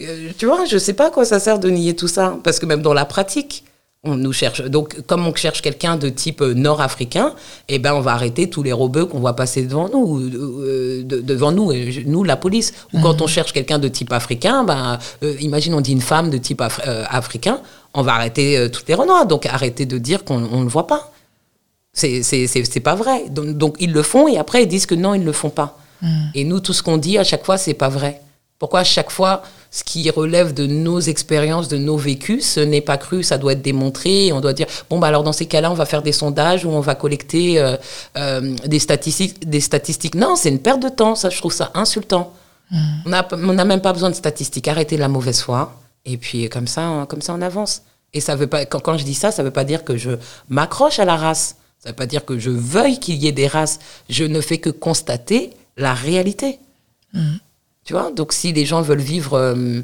[0.00, 2.36] Euh, tu vois, je sais pas à quoi ça sert de nier tout ça.
[2.44, 3.64] Parce que même dans la pratique,
[4.04, 4.62] On nous cherche.
[4.62, 7.34] Donc, comme on cherche quelqu'un de type euh, nord-africain,
[7.68, 11.20] eh ben, on va arrêter tous les robeux qu'on voit passer devant nous, euh, de-
[11.20, 11.72] devant nous,
[12.06, 12.72] nous, la police.
[12.92, 16.30] Ou quand on cherche quelqu'un de type africain, ben, euh, imagine, on dit une femme
[16.30, 17.60] de type Afri- africain,
[17.92, 19.24] on va arrêter toutes les renois.
[19.24, 21.12] Donc, arrêtez de dire qu'on ne le voit pas.
[21.92, 23.28] C'est pas vrai.
[23.30, 25.50] Donc, donc, ils le font et après, ils disent que non, ils ne le font
[25.50, 25.76] pas.
[26.36, 28.20] Et nous, tout ce qu'on dit à chaque fois, c'est pas vrai.
[28.60, 32.80] Pourquoi à chaque fois, ce qui relève de nos expériences, de nos vécus, ce n'est
[32.80, 34.26] pas cru, ça doit être démontré.
[34.26, 36.64] Et on doit dire, bon, bah alors dans ces cas-là, on va faire des sondages
[36.64, 37.76] ou on va collecter euh,
[38.16, 40.14] euh, des, statistiques, des statistiques.
[40.14, 42.32] Non, c'est une perte de temps, ça, je trouve ça insultant.
[43.06, 44.68] On n'a on n'a même pas besoin de statistiques.
[44.68, 45.74] Arrêtez la mauvaise foi.
[46.04, 47.82] Et puis, comme ça, on- comme ça, on avance.
[48.14, 50.10] Et ça veut pas, quand, quand je dis ça, ça veut pas dire que je
[50.48, 51.56] m'accroche à la race.
[51.82, 53.78] Ça veut pas dire que je veuille qu'il y ait des races.
[54.10, 56.58] Je ne fais que constater la réalité.
[57.88, 59.32] Tu vois Donc, si les gens veulent vivre.
[59.32, 59.80] euh,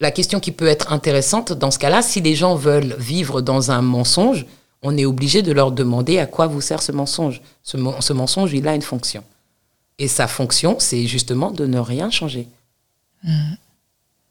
[0.00, 3.70] la question qui peut être intéressante dans ce cas-là, si les gens veulent vivre dans
[3.70, 4.44] un mensonge,
[4.82, 7.40] on est obligé de leur demander à quoi vous sert ce mensonge.
[7.62, 9.24] Ce, mensonge, il a une fonction.
[9.96, 12.48] Et sa fonction, c'est justement de ne rien changer.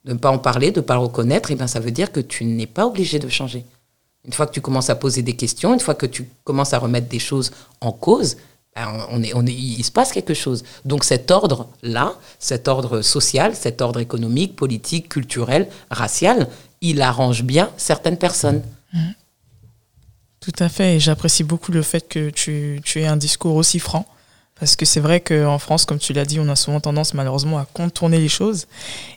[0.05, 2.11] De ne pas en parler, de ne pas le reconnaître, et ben ça veut dire
[2.11, 3.65] que tu n'es pas obligé de changer.
[4.25, 6.77] Une fois que tu commences à poser des questions, une fois que tu commences à
[6.77, 7.49] remettre des choses
[7.81, 8.37] en cause,
[8.75, 10.63] on est, on est, il se passe quelque chose.
[10.85, 16.47] Donc cet ordre-là, cet ordre social, cet ordre économique, politique, culturel, racial,
[16.81, 18.61] il arrange bien certaines personnes.
[20.39, 23.79] Tout à fait, et j'apprécie beaucoup le fait que tu, tu aies un discours aussi
[23.79, 24.05] franc,
[24.59, 27.57] parce que c'est vrai qu'en France, comme tu l'as dit, on a souvent tendance malheureusement
[27.59, 28.67] à contourner les choses.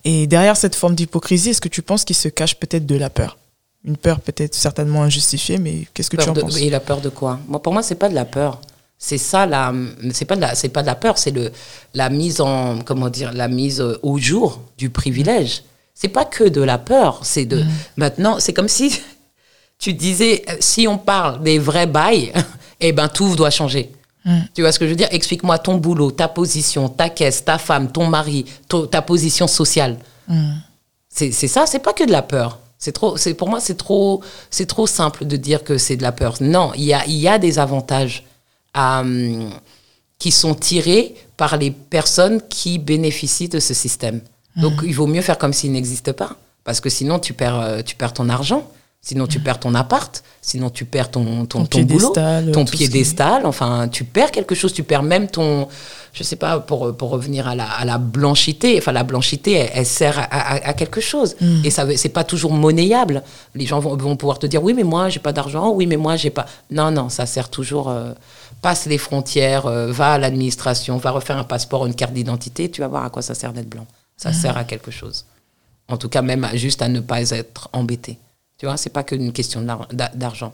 [0.04, 3.10] Et derrière cette forme d'hypocrisie, est-ce que tu penses qu'il se cache peut-être de la
[3.10, 3.38] peur?
[3.84, 6.56] Une peur peut-être certainement injustifiée, mais qu'est-ce que tu en de- penses?
[6.58, 7.40] Et la peur de quoi?
[7.48, 8.60] Moi, Pour moi, c'est pas de la peur.
[8.98, 9.72] C'est ça la,
[10.12, 11.52] c'est pas de la, c'est pas de la peur, c'est le
[11.94, 15.62] la mise en, comment dire, la mise au jour du privilège.
[15.94, 17.62] C'est pas que de la peur, c'est de
[17.96, 19.00] maintenant, c'est comme si
[19.78, 22.32] tu disais si on parle des vrais bails,
[22.80, 23.92] eh ben tout doit changer.
[24.54, 25.06] Tu vois ce que je veux dire?
[25.12, 29.98] Explique-moi ton boulot, ta position, ta caisse, ta femme, ton mari, to- ta position sociale.
[31.08, 32.58] C'est c'est ça, c'est pas que de la peur.
[32.78, 36.02] C'est trop, c'est pour moi c'est trop, c'est trop simple de dire que c'est de
[36.02, 36.34] la peur.
[36.40, 38.24] Non, il y a, il y a des avantages
[38.76, 39.50] hum,
[40.18, 44.20] qui sont tirés par les personnes qui bénéficient de ce système.
[44.56, 46.30] Donc il vaut mieux faire comme s'il n'existe pas,
[46.64, 48.70] parce que sinon tu perds, euh, tu perds ton argent,
[49.02, 52.64] sinon tu perds ton appart, sinon tu perds ton ton, Ton ton boulot, piédestal, ton
[52.66, 53.44] ce qui- piédestal.
[53.44, 55.68] Enfin, tu perds quelque chose, tu perds même ton,
[56.14, 59.70] je sais pas, pour, pour revenir à la, à la blanchité, enfin la blanchité, elle,
[59.74, 61.36] elle sert à, à- à quelque chose.
[61.62, 63.22] Et ça, c'est pas toujours monnayable.
[63.54, 65.98] Les gens vont, vont pouvoir te dire, oui, mais moi, j'ai pas d'argent, oui, mais
[65.98, 66.46] moi, j'ai pas.
[66.70, 67.90] Non, non, ça sert toujours.
[67.90, 68.12] euh,
[68.66, 72.80] passe les frontières, euh, va à l'administration, va refaire un passeport, une carte d'identité, tu
[72.80, 73.86] vas voir à quoi ça sert d'être blanc.
[74.16, 75.24] Ça sert à quelque chose.
[75.86, 78.18] En tout cas, même à- juste à ne pas être embêté.
[78.58, 79.60] Tu vois, c'est pas qu'une question
[80.14, 80.52] d'argent.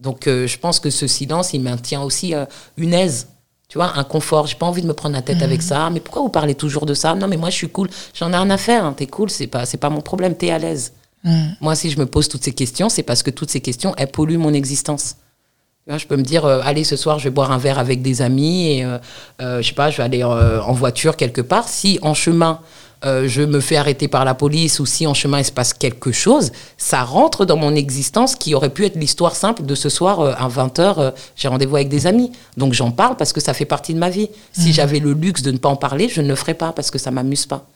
[0.00, 2.46] Donc, euh, je pense que ce silence, il maintient aussi euh,
[2.76, 3.28] une aise.
[3.68, 4.48] Tu vois, un confort.
[4.48, 5.88] J'ai pas envie de me prendre la tête avec ça.
[5.90, 7.14] Mais pourquoi vous parlez toujours de ça?
[7.14, 7.88] Non, mais moi, je suis cool.
[8.12, 8.84] J'en ai rien à faire.
[8.84, 8.92] hein.
[8.96, 9.30] T'es cool.
[9.30, 10.34] C'est pas, c'est pas mon problème.
[10.34, 10.92] T'es à l'aise.
[11.60, 14.10] Moi, si je me pose toutes ces questions, c'est parce que toutes ces questions, elles
[14.10, 15.14] polluent mon existence.
[15.88, 18.22] Je peux me dire, euh, allez, ce soir, je vais boire un verre avec des
[18.22, 18.98] amis et, euh,
[19.40, 21.68] euh, je sais pas, je vais aller euh, en voiture quelque part.
[21.68, 22.60] Si en chemin,
[23.04, 25.74] euh, je me fais arrêter par la police ou si en chemin, il se passe
[25.74, 29.88] quelque chose, ça rentre dans mon existence qui aurait pu être l'histoire simple de ce
[29.88, 32.30] soir, à 20h, j'ai rendez-vous avec des amis.
[32.56, 34.28] Donc j'en parle parce que ça fait partie de ma vie.
[34.52, 36.92] Si j'avais le luxe de ne pas en parler, je ne le ferais pas parce
[36.92, 37.66] que ça m'amuse pas.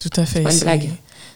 [0.00, 0.40] Tout à fait.
[0.40, 0.90] pas une c'est- blague.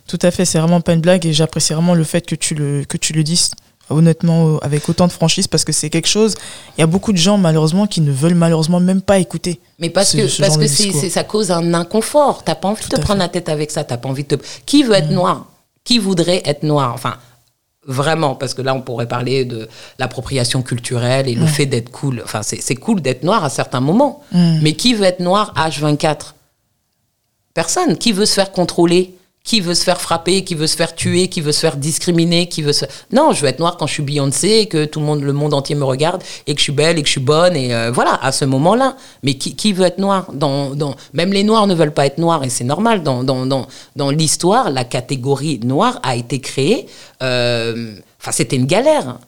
[0.08, 2.56] Tout à fait, c'est vraiment pas une blague et j'apprécie vraiment le fait que tu
[2.56, 3.52] le, que tu le dises
[3.92, 6.34] honnêtement euh, avec autant de franchise parce que c'est quelque chose,
[6.76, 9.60] il y a beaucoup de gens malheureusement qui ne veulent malheureusement même pas écouter.
[9.78, 12.42] Mais parce ce- que, ce parce que c'est, ça cause un inconfort.
[12.44, 13.26] T'as pas envie Tout de te prendre fait.
[13.26, 13.84] la tête avec ça.
[13.84, 14.44] T'as pas envie de te...
[14.66, 15.46] Qui veut être noir?
[15.84, 16.92] Qui voudrait être noir?
[16.94, 17.16] Enfin,
[17.86, 22.20] vraiment, parce que là, on pourrait parler de l'appropriation culturelle et le fait d'être cool.
[22.24, 24.22] Enfin, c'est, c'est cool d'être noir à certains moments.
[24.32, 26.34] Mais qui veut être noir H24
[27.54, 27.98] Personne.
[27.98, 29.14] Qui veut se faire contrôler?
[29.44, 32.48] Qui veut se faire frapper Qui veut se faire tuer Qui veut se faire discriminer
[32.48, 32.84] Qui veut se...
[33.12, 35.32] Non, je veux être noire quand je suis Beyoncé et que tout le monde, le
[35.32, 37.74] monde entier me regarde et que je suis belle et que je suis bonne et
[37.74, 38.96] euh, voilà, à ce moment-là.
[39.22, 40.94] Mais qui, qui veut être noir dans, dans...
[41.12, 43.02] Même les noirs ne veulent pas être noirs et c'est normal.
[43.02, 46.86] Dans, dans, dans, dans l'histoire, la catégorie noire a été créée.
[47.22, 49.18] euh, Enfin, c'était une galère.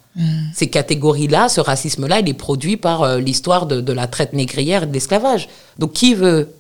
[0.55, 4.85] Ces catégories-là, ce racisme-là, il est produit par euh, l'histoire de, de la traite négrière
[4.85, 5.49] et de l'esclavage.
[5.81, 6.55] Donc, qui veut,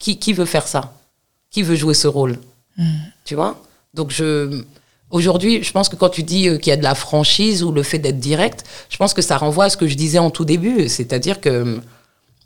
[0.00, 0.92] qui, qui veut faire ça?
[1.52, 2.38] Qui veut jouer ce rôle?
[3.24, 3.62] Tu vois?
[3.94, 4.62] Donc, je,
[5.12, 7.70] aujourd'hui, je pense que quand tu dis euh, qu'il y a de la franchise ou
[7.70, 10.30] le fait d'être direct, je pense que ça renvoie à ce que je disais en
[10.30, 10.88] tout début.
[10.88, 11.78] C'est-à-dire que euh,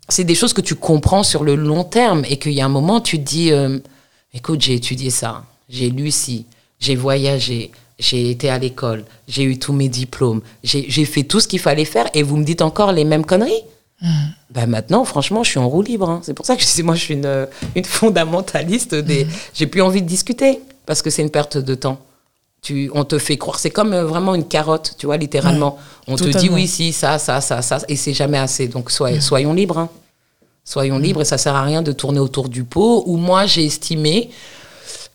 [0.09, 2.69] c'est des choses que tu comprends sur le long terme et qu'il y a un
[2.69, 3.79] moment, tu te dis euh,
[4.33, 6.45] écoute, j'ai étudié ça, j'ai lu ci,
[6.79, 7.71] j'ai voyagé.
[7.99, 11.85] j'ai été à l'école, j'ai eu tous mes diplômes, j'ai fait tout ce qu'il fallait
[11.85, 13.63] faire et vous me dites encore les mêmes conneries
[14.51, 16.09] ben maintenant, franchement, je suis en roue libre.
[16.09, 16.19] hein.
[16.23, 18.95] C'est pour ça que je dis, moi, je suis une, une fondamentaliste.
[18.95, 19.27] Des...
[19.53, 21.99] J'ai plus envie de discuter parce que c'est une perte de temps.
[22.61, 25.77] Tu, on te fait croire, c'est comme euh, vraiment une carotte, tu vois, littéralement.
[26.07, 28.67] on te dit oui, si, ça, ça, ça, ça, et c'est jamais assez.
[28.67, 29.77] Donc soyez, soyons libres.
[29.77, 29.89] hein.
[30.65, 33.03] Soyons libres et ça sert à rien de tourner autour du pot.
[33.05, 34.29] Ou moi, j'ai estimé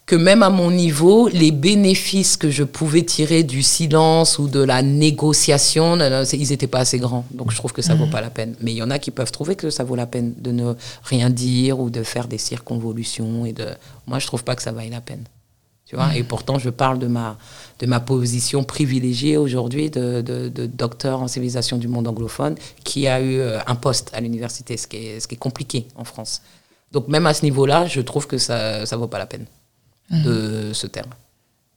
[0.05, 4.61] que même à mon niveau, les bénéfices que je pouvais tirer du silence ou de
[4.61, 5.97] la négociation,
[6.33, 7.25] ils n'étaient pas assez grands.
[7.33, 8.55] Donc je trouve que ça vaut pas la peine.
[8.61, 10.75] Mais il y en a qui peuvent trouver que ça vaut la peine de ne
[11.05, 13.47] rien dire ou de faire des circonvolutions.
[13.47, 13.67] Et de...
[14.07, 15.25] Moi, je trouve pas que ça vaille la peine.
[15.87, 16.15] Tu vois?
[16.17, 17.39] Et pourtant, je parle de ma,
[17.79, 23.07] de ma position privilégiée aujourd'hui de, de, de docteur en civilisation du monde anglophone qui
[23.07, 26.05] a eu euh, un poste à l'université, ce, qui est- ce qui est compliqué en
[26.05, 26.43] France.
[26.93, 29.47] Donc même à ce niveau-là, je trouve que ça ne vaut pas la peine
[30.13, 31.11] de ce terme.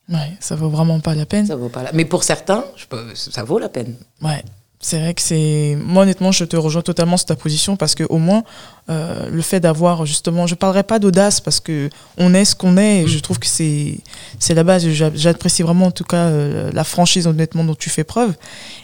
[0.10, 1.48] Ouais, ça vaut vraiment pas la peine.
[1.48, 1.92] Ça vaut pas la...
[1.94, 3.16] Mais pour certains, je peux...
[3.16, 3.96] ça vaut la peine.
[4.22, 4.44] Ouais,
[4.88, 5.76] c'est vrai que c'est.
[5.84, 8.44] Moi, honnêtement, je te rejoins totalement sur ta position parce que au moins,
[8.88, 12.78] euh, le fait d'avoir justement, je parlerai pas d'audace parce que on est ce qu'on
[12.78, 13.98] est et je trouve que c'est
[14.38, 14.88] c'est la base.
[14.90, 18.34] J'a- J'apprécie vraiment en tout cas euh, la franchise honnêtement dont tu fais preuve.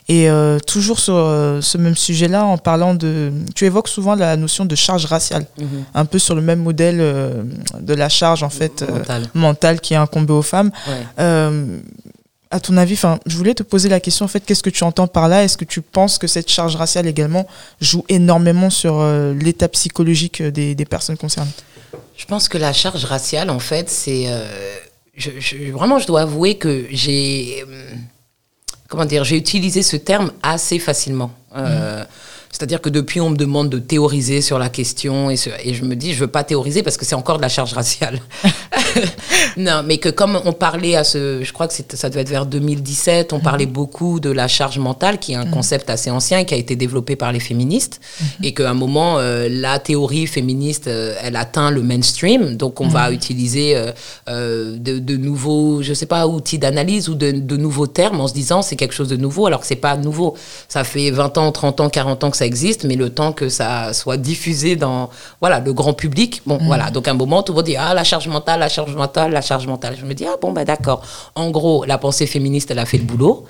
[0.09, 1.13] Et euh, toujours sur
[1.61, 5.45] ce même sujet-là, en parlant de, tu évoques souvent la notion de charge raciale,
[5.93, 6.97] un peu sur le même modèle
[7.79, 9.23] de la charge en fait Mental.
[9.35, 10.71] mentale qui est incombée aux femmes.
[10.87, 11.23] Ouais.
[12.51, 14.69] Euh, à ton avis, enfin, je voulais te poser la question en fait, qu'est-ce que
[14.69, 15.43] tu entends par là?
[15.43, 17.47] Est-ce que tu penses que cette charge raciale également
[17.79, 21.51] joue énormément sur euh, l'état psychologique des, des personnes concernées?
[22.17, 24.25] Je pense que la charge raciale, en fait, c'est.
[24.27, 24.45] euh,
[25.15, 27.63] je, je- vraiment, je dois avouer que j'ai.
[28.87, 31.31] Comment dire J'ai utilisé ce terme assez facilement.
[31.55, 32.03] Euh,
[32.51, 35.83] C'est-à-dire que depuis, on me demande de théoriser sur la question et, ce- et je
[35.85, 38.19] me dis, je veux pas théoriser parce que c'est encore de la charge raciale.
[39.57, 42.45] non, mais que comme on parlait à ce, je crois que ça devait être vers
[42.45, 46.45] 2017, on parlait beaucoup de la charge mentale, qui est un concept assez ancien et
[46.45, 47.99] qui a été développé par les féministes,
[48.43, 52.87] et qu'à un moment, euh, la théorie féministe, euh, elle atteint le mainstream, donc on
[52.87, 53.91] va utiliser euh,
[54.29, 58.27] euh, de, de nouveaux, je sais pas, outils d'analyse ou de, de nouveaux termes en
[58.27, 60.35] se disant c'est quelque chose de nouveau, alors que c'est pas nouveau.
[60.67, 63.49] Ça fait 20 ans, 30 ans, 40 ans que ça existe, mais le temps que
[63.49, 66.89] ça soit diffusé dans voilà, le grand public, bon, voilà.
[66.89, 69.32] Donc à un moment, tout le monde dit ah, la charge mentale, la charge mentale,
[69.32, 69.95] la charge mentale.
[69.99, 71.06] Je me dis ah, bon, bah d'accord.
[71.36, 73.45] En gros, la pensée féministe, elle a fait le boulot.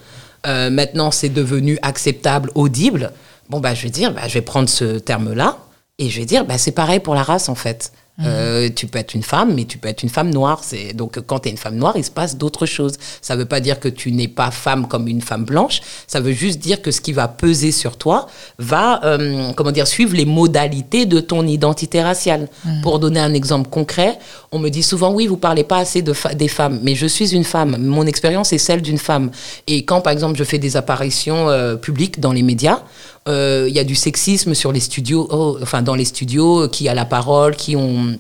[0.46, 3.14] Euh, maintenant, c'est devenu acceptable, audible.
[3.50, 5.58] Bon, bah, je vais dire, bah, je vais prendre ce terme-là
[5.98, 7.94] et je vais dire, bah, c'est pareil pour la race, en fait.
[8.24, 10.62] Euh, tu peux être une femme, mais tu peux être une femme noire.
[10.64, 12.94] C'est donc quand tu es une femme noire, il se passe d'autres choses.
[13.22, 15.82] Ça veut pas dire que tu n'es pas femme comme une femme blanche.
[16.06, 18.28] Ça veut juste dire que ce qui va peser sur toi
[18.60, 22.48] va, euh, comment dire, suivre les modalités de ton identité raciale.
[22.84, 24.20] Pour donner un exemple concret,
[24.52, 27.08] on me dit souvent oui, vous parlez pas assez de fa- des femmes, mais je
[27.08, 27.78] suis une femme.
[27.80, 29.32] Mon expérience est celle d'une femme.
[29.66, 32.82] Et quand par exemple je fais des apparitions euh, publiques dans les médias,
[33.28, 36.68] euh, il y a du sexisme sur les studios, oh, enfin dans les studios, euh,
[36.68, 38.18] qui a la parole, qui ont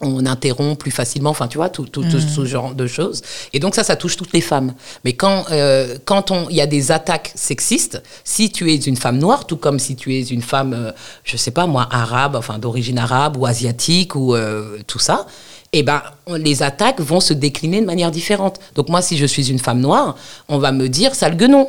[0.00, 3.22] on interrompt plus facilement, enfin tu vois, tout, tout, tout ce genre de choses.
[3.52, 4.74] Et donc ça, ça touche toutes les femmes.
[5.04, 8.96] Mais quand euh, quand on il y a des attaques sexistes, si tu es une
[8.96, 10.92] femme noire, tout comme si tu es une femme, euh,
[11.24, 15.26] je sais pas moi, arabe, enfin d'origine arabe ou asiatique ou euh, tout ça,
[15.72, 16.02] eh ben
[16.36, 18.60] les attaques vont se décliner de manière différente.
[18.74, 20.16] Donc moi, si je suis une femme noire,
[20.48, 21.68] on va me dire sale guenon.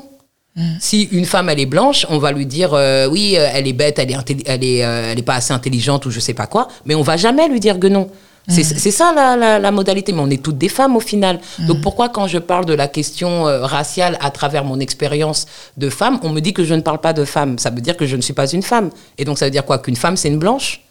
[0.80, 3.74] Si une femme elle est blanche, on va lui dire euh, oui euh, elle est
[3.74, 6.48] bête, elle est elle est euh, elle est pas assez intelligente ou je sais pas
[6.48, 8.10] quoi, mais on va jamais lui dire guenon.
[8.48, 11.40] C'est c'est ça la, la, la modalité, mais on est toutes des femmes au final.
[11.68, 15.46] Donc pourquoi quand je parle de la question raciale à travers mon expérience
[15.78, 17.96] de femme, on me dit que je ne parle pas de femme Ça veut dire
[17.96, 18.90] que je ne suis pas une femme.
[19.20, 19.78] Et donc ça veut dire quoi?
[19.78, 20.82] Qu'une femme c'est une blanche?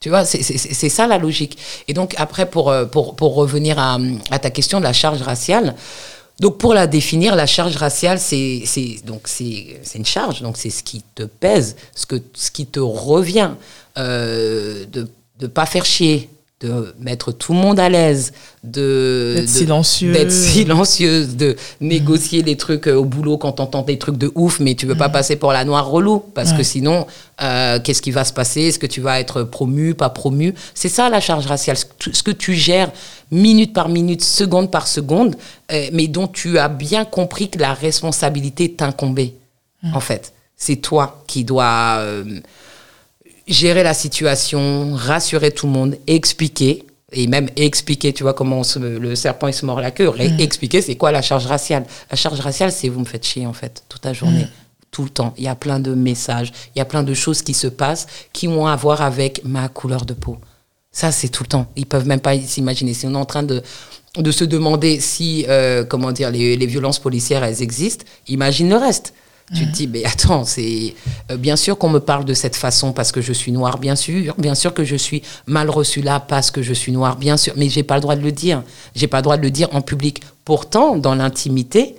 [0.00, 1.58] Tu vois, c'est- ça la logique.
[1.86, 3.98] Et donc après, pour, pour, pour revenir à,
[4.30, 5.74] à ta question de la charge raciale,
[6.40, 8.64] donc pour la définir, la charge raciale, c'est
[9.94, 13.50] une charge, donc c'est ce qui te pèse, ce qui te revient,
[13.98, 15.06] euh, de
[15.42, 18.32] ne pas faire chier, de mettre tout le monde à l'aise,
[18.64, 20.12] de D'être de- silencieux.
[20.12, 24.60] d'être silencieuse, de négocier les trucs euh, au boulot quand t'entends des trucs de ouf,
[24.60, 27.06] mais tu veux pas passer pour la noire relou, parce que sinon,
[27.42, 28.60] euh, qu'est-ce qui va se passer?
[28.64, 30.52] Est-ce que tu vas être promu, pas promu?
[30.74, 32.92] C'est ça la charge raciale, ce que tu- gères
[33.30, 35.36] minute par minute, seconde par seconde,
[35.72, 39.32] euh, mais dont tu as bien compris que la responsabilité t'incombait,
[39.94, 40.34] en fait.
[40.58, 42.40] C'est toi qui dois euh,
[43.50, 48.62] gérer la situation, rassurer tout le monde, expliquer, et même expliquer, tu vois, comment on
[48.62, 51.84] se- le serpent il se mord la queue, ré- expliquer c'est quoi la charge raciale?
[52.10, 54.46] La charge raciale, c'est vous me faites chier, en fait, toute la journée.
[54.92, 55.34] Tout le temps.
[55.38, 58.06] Il y a plein de messages, il y a plein de choses qui se passent
[58.32, 60.38] qui ont à voir avec ma couleur de peau.
[60.92, 61.66] Ça, c'est tout le temps.
[61.76, 62.92] Ils peuvent même pas s'imaginer.
[62.94, 63.62] Si on est en train de,
[64.16, 68.76] de se demander si, euh, comment dire, les, les, violences policières, elles existent, imagine le
[68.76, 69.14] reste.
[69.54, 70.94] Tu te dis, mais attends, c'est
[71.30, 73.96] euh, bien sûr qu'on me parle de cette façon parce que je suis noire, bien
[73.96, 77.36] sûr, bien sûr que je suis mal reçue là parce que je suis noire, bien
[77.36, 78.62] sûr, mais j'ai pas le droit de le dire.
[78.94, 80.22] J'ai pas le droit de le dire en public.
[80.44, 81.96] Pourtant, dans l'intimité,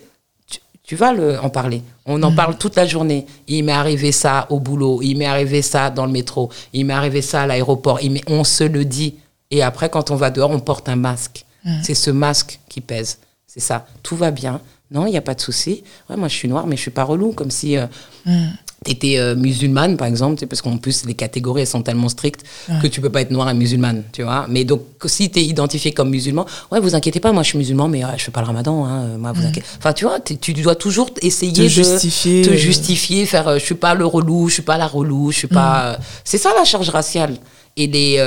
[0.83, 1.81] tu, vas le, en parler.
[2.05, 3.25] On en parle toute la journée.
[3.47, 6.93] Il m'est arrivé ça au boulot, il m'est arrivé ça dans le métro, il m'est
[6.93, 7.99] arrivé ça à l'aéroport.
[8.27, 9.15] On se le dit.
[9.51, 11.45] Et après, quand on va dehors, on porte un masque.
[11.83, 13.19] C'est ce masque qui pèse.
[13.45, 13.85] C'est ça.
[14.01, 14.61] Tout va bien.
[14.91, 15.83] Non, il n'y a pas de souci.
[16.09, 17.31] Ouais, moi, je suis noire, mais je suis pas relou.
[17.31, 17.85] Comme si euh,
[18.25, 22.43] tu étais euh, musulmane, par exemple, parce qu'en plus, les catégories, elles sont tellement strictes
[22.81, 24.47] que tu peux pas être noire et musulmane, tu vois.
[24.49, 27.57] Mais donc, si tu es identifié comme musulman, ouais, vous inquiétez pas, moi, je suis
[27.57, 29.65] musulman, mais je fais pas le ramadan, hein, moi, vous inquiétez.
[29.77, 32.41] Enfin, tu vois, tu dois toujours essayer de justifier.
[32.41, 35.37] te justifier, faire, euh, je suis pas le relou, je suis pas la relou, je
[35.37, 35.97] suis pas...
[36.25, 37.37] C'est ça, la charge raciale.
[37.77, 38.17] Et les...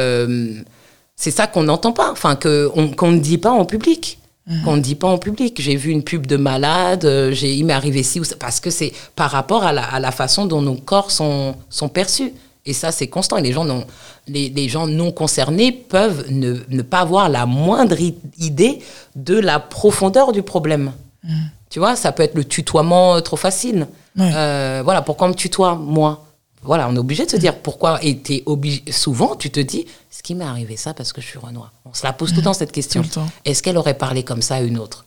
[1.14, 4.18] c'est ça qu'on n'entend pas, enfin, qu'on ne dit pas en public.
[4.46, 4.62] Mhm.
[4.62, 5.58] qu'on ne dit pas en public.
[5.60, 8.60] J'ai vu une pub de malade, euh, j'ai, il m'est arrivé ci ou ça, parce
[8.60, 12.32] que c'est par rapport à la, à la, façon dont nos corps sont, sont perçus.
[12.66, 13.38] Et ça, c'est constant.
[13.38, 13.84] Et les gens non,
[14.28, 17.96] les, les gens non concernés peuvent ne, ne, pas avoir la moindre
[18.38, 18.80] idée
[19.16, 20.92] de la profondeur du problème.
[21.22, 21.50] Mhm.
[21.70, 23.86] Tu vois, ça peut être le tutoiement euh, trop facile.
[24.20, 26.24] Euh, voilà, pourquoi on me tutoie, moi
[26.64, 27.98] voilà, on est obligé de se dire pourquoi.
[28.02, 31.38] Et obligé, souvent, tu te dis, ce qui m'est arrivé ça parce que je suis
[31.38, 31.72] Renoir.
[31.84, 33.02] On se la pose tout le temps cette question.
[33.44, 35.04] Est-ce qu'elle aurait parlé comme ça à une autre?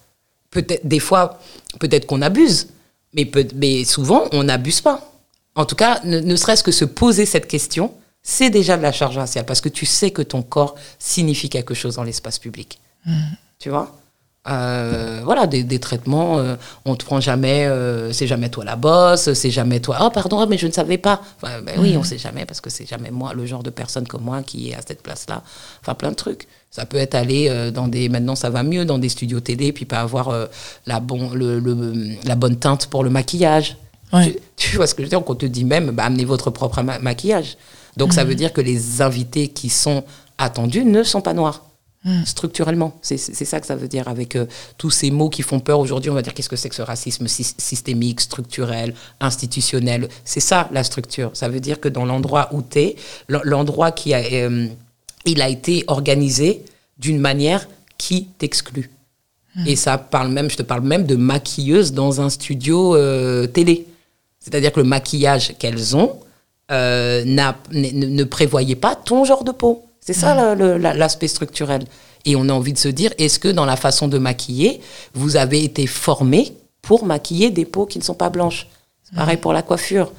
[0.51, 1.39] Peut-être, des fois,
[1.79, 2.67] peut-être qu'on abuse,
[3.13, 5.11] mais, peut, mais souvent, on n'abuse pas.
[5.55, 9.17] En tout cas, ne, serait-ce que se poser cette question, c'est déjà de la charge
[9.17, 12.79] raciale parce que tu sais que ton corps signifie quelque chose dans l'espace public.
[13.05, 13.21] Mmh.
[13.59, 13.99] Tu vois?
[14.49, 19.33] Euh, voilà, des, traitements, euh, on te prend jamais, euh, c'est jamais toi la bosse,
[19.33, 21.21] c'est jamais toi, oh pardon, mais je ne savais pas.
[21.41, 24.07] Enfin, ben oui, on sait jamais parce que c'est jamais moi, le genre de personne
[24.07, 25.43] comme moi qui est à cette place-là.
[25.81, 26.47] Enfin, plein de trucs.
[26.71, 29.85] Ça peut être aller dans des, maintenant ça va mieux, dans des studios télé, puis
[29.85, 30.31] pas avoir
[30.85, 31.59] la, bon, le,
[32.25, 33.77] la bonne teinte pour le maquillage.
[34.55, 35.21] Tu, vois ce que je veux dire?
[35.25, 37.57] On te dit même, bah, amenez votre propre maquillage.
[37.95, 40.03] Donc ça veut dire que les invités qui sont
[40.37, 41.66] attendus ne sont pas noirs.
[42.07, 42.23] Mm.
[42.25, 42.97] structurellement.
[43.01, 44.45] C'est ça que ça veut dire avec euh,
[44.77, 46.09] tous ces mots qui font peur aujourd'hui.
[46.09, 50.07] On va dire qu'est-ce que c'est que ce racisme systémique, structurel, institutionnel?
[50.23, 51.31] C'est ça la structure.
[51.33, 52.95] Ça veut dire que dans l'endroit où tu es,
[53.27, 54.67] l'endroit qui a, euh,
[55.25, 56.63] il a été organisé
[56.97, 58.89] d'une manière qui t'exclue.
[59.55, 59.67] Mm.
[59.67, 63.85] Et ça parle même, je te parle même de maquilleuses dans un studio euh, télé.
[64.39, 66.17] C'est-à-dire que le maquillage qu'elles ont
[66.69, 69.86] ne prévoyait pas ton genre de peau.
[70.07, 71.83] C'est ça l'aspect structurel.
[72.23, 74.79] Et on a envie de se dire, est-ce que dans la façon de maquiller,
[75.13, 78.67] vous avez été formé pour maquiller des peaux qui ne sont pas blanches?
[79.03, 80.13] C'est pareil pour la coiffure.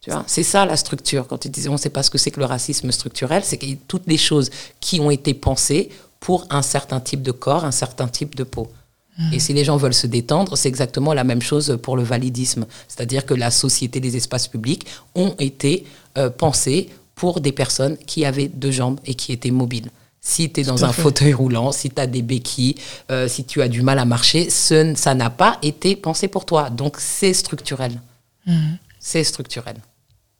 [0.00, 1.28] Tu vois, c'est ça la structure.
[1.28, 3.56] Quand tu disais, on ne sait pas ce que c'est que le racisme structurel, c'est
[3.56, 4.50] que toutes les choses
[4.80, 8.68] qui ont été pensées pour un certain type de corps, un certain type de peau.
[9.16, 9.32] Mmh.
[9.32, 12.66] Et si les gens veulent se détendre, c'est exactement la même chose pour le validisme.
[12.88, 15.86] C'est-à-dire que la société des espaces publics ont été
[16.18, 19.90] euh, pensées pour des personnes qui avaient deux jambes et qui étaient mobiles.
[20.20, 22.74] Si tu es dans un fauteuil roulant, si tu as des béquilles,
[23.10, 26.44] euh, si tu as du mal à marcher, ce, ça n'a pas été pensé pour
[26.44, 26.68] toi.
[26.68, 28.00] Donc c'est structurel.
[28.46, 28.78] Mhm.
[29.00, 29.76] C'est structurel.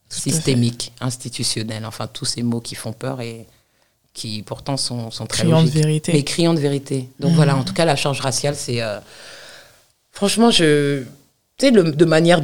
[0.09, 3.47] Systémique, institutionnel, enfin tous ces mots qui font peur et
[4.13, 6.13] qui pourtant sont, sont très criant de vérité.
[6.13, 7.09] Mais criant de vérité.
[7.21, 7.65] Donc voilà, en mhm.
[7.65, 8.83] tout cas, la charge raciale, c'est...
[8.83, 8.99] Euh,
[10.11, 11.03] franchement, je...
[11.59, 12.43] Tu sais, de manière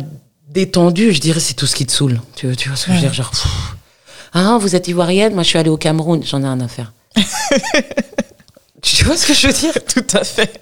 [0.49, 2.21] détendue, je dirais, c'est tout ce qui te saoule.
[2.35, 3.33] Tu, tu vois ce que je veux dire Genre...
[4.33, 6.23] Ah, vous êtes ivoirienne Moi, je suis allée au Cameroun.
[6.25, 6.93] J'en ai rien à faire.
[8.83, 9.75] tu vois ce que je veux dire?
[9.87, 10.61] Tout à fait.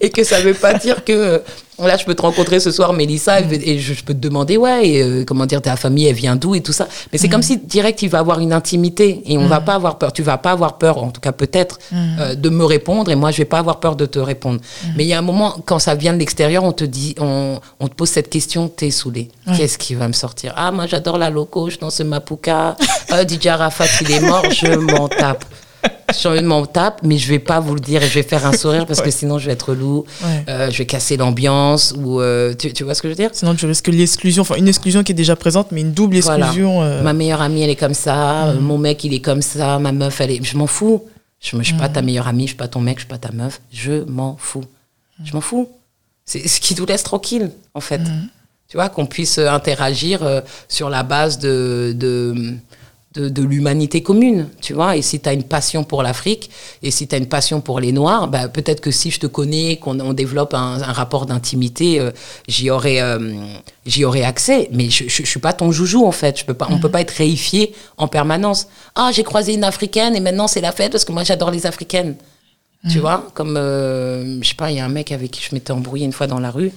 [0.00, 1.42] Et que ça ne veut pas dire que
[1.82, 5.02] là, je peux te rencontrer ce soir, Mélissa, et je, peux te demander, ouais, et,
[5.02, 6.88] euh, comment dire, ta famille, elle vient d'où et tout ça.
[7.12, 7.44] Mais c'est comme mm.
[7.44, 9.64] si direct, il va avoir une intimité et on va mm.
[9.64, 10.12] pas avoir peur.
[10.12, 13.30] Tu vas pas avoir peur, en tout cas peut-être, euh, de me répondre et moi,
[13.30, 14.60] je vais pas avoir peur de te répondre.
[14.96, 17.58] Mais il y a un moment, quand ça vient de l'extérieur, on te dit, on,
[17.80, 19.28] on, te pose cette question, t'es saoulé.
[19.56, 20.52] Qu'est-ce qui va me sortir?
[20.56, 22.76] Ah, moi, j'adore la loco, je danse Mapuka.
[23.12, 25.44] euh, DJ Arafat, il est mort, je m'en tape
[26.12, 28.52] je m'en tape, mais je vais pas vous le dire et je vais faire un
[28.52, 30.04] sourire parce que sinon je vais être loup,
[30.48, 33.30] euh, je vais casser l'ambiance ou euh, tu, vois ce que je veux dire?
[33.32, 36.82] Sinon tu risques l'exclusion, enfin une exclusion qui est déjà présente, mais une double exclusion.
[36.82, 37.02] Euh.
[37.02, 38.60] Ma meilleure amie elle est comme ça, mm.
[38.60, 41.04] mon mec il est comme ça, ma meuf elle est, je m'en fous.
[41.40, 43.18] Je ne suis pas ta meilleure amie, je suis pas ton mec, je suis pas
[43.18, 44.64] ta meuf, je m'en fous.
[45.22, 45.68] Je m'en fous.
[46.24, 47.98] C'est ce qui nous laisse tranquille en fait.
[47.98, 48.28] Mm.
[48.68, 52.56] Tu vois qu'on puisse interagir sur la base de, de
[53.14, 54.96] de, l'humanité commune, tu vois.
[54.96, 56.50] Et si tu as une passion pour l'Afrique,
[56.82, 59.26] et si tu as une passion pour les Noirs, bah, peut-être que si je te
[59.26, 62.10] connais, qu'on développe un, rapport d'intimité, euh,
[62.48, 63.34] j'y aurais, euh,
[63.86, 64.68] j'y aurais accès.
[64.72, 66.38] Mais je, je, suis pas ton joujou, en fait.
[66.38, 66.92] Je peux pas, On peut mhm.
[66.92, 68.66] pas être réifié en permanence.
[68.94, 71.66] Ah, j'ai croisé une Africaine et maintenant c'est la fête parce que moi j'adore les
[71.66, 72.16] Africaines.
[72.90, 75.54] Tu vois, comme, euh, je sais pas, il y a un mec avec qui je
[75.54, 76.70] m'étais embrouillée une fois dans la rue.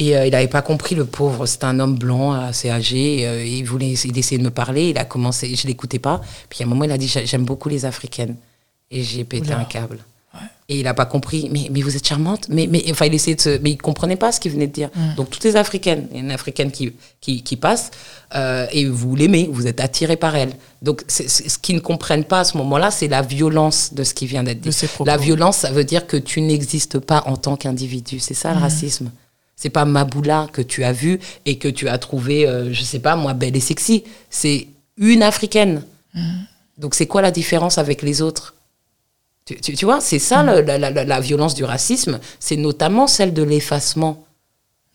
[0.00, 1.46] Et euh, il n'avait pas compris, le pauvre.
[1.46, 3.26] C'était un homme blanc, assez âgé.
[3.26, 4.90] euh, il voulait il essayait de me parler.
[4.90, 6.20] Il a commencé, je l'écoutais pas.
[6.48, 8.34] Puis à un moment, il a dit J'a- J'aime beaucoup les africaines.
[8.90, 9.60] Et j'ai pété Oula.
[9.60, 9.98] un câble.
[10.70, 11.48] Et il n'a pas compris.
[11.52, 12.46] Mais, mais vous êtes charmante.
[12.48, 14.72] Mais, mais enfin, il essayait de se, mais il comprenait pas ce qu'il venait de
[14.72, 14.88] dire.
[15.16, 17.90] Donc toutes les africaines, il y a une africaine qui qui, qui passe
[18.36, 20.52] euh, et vous l'aimez, vous êtes attiré par elle.
[20.82, 24.26] Donc ce qu'ils ne comprennent pas à ce moment-là, c'est la violence de ce qui
[24.26, 24.68] vient d'être dit.
[25.06, 28.18] La violence, ça veut dire que tu n'existes pas en tant qu'individu.
[28.20, 29.10] C'est ça le racisme.
[29.62, 32.98] C'est pas Maboula que tu as vu et que tu as trouvé, euh, je sais
[32.98, 34.04] pas moi, belle et sexy.
[34.30, 35.82] C'est une africaine.
[36.78, 38.54] Donc c'est quoi la différence avec les autres?
[39.44, 42.20] Tu, tu- tu vois, c'est ça le- la, la- la- la violence du racisme.
[42.38, 44.24] C'est notamment celle de l'effacement,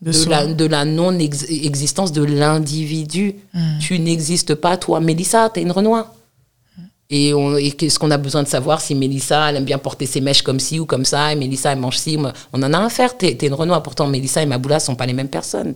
[0.02, 3.36] De la, de la non-existence de l'individu.
[3.80, 6.12] Tu n'existes pas, toi, Mélissa, t'es une Renoir.
[7.08, 10.06] Et, on- et qu'est-ce qu'on a besoin de savoir si Mélissa, elle aime bien porter
[10.06, 12.18] ses mèches comme ci ou comme ça, et Mélissa, elle mange ci.
[12.52, 13.16] On en a un à faire.
[13.16, 13.82] T'es une Renoir.
[13.82, 15.74] Pourtant, Mélissa et Maboula sont pas les mêmes personnes.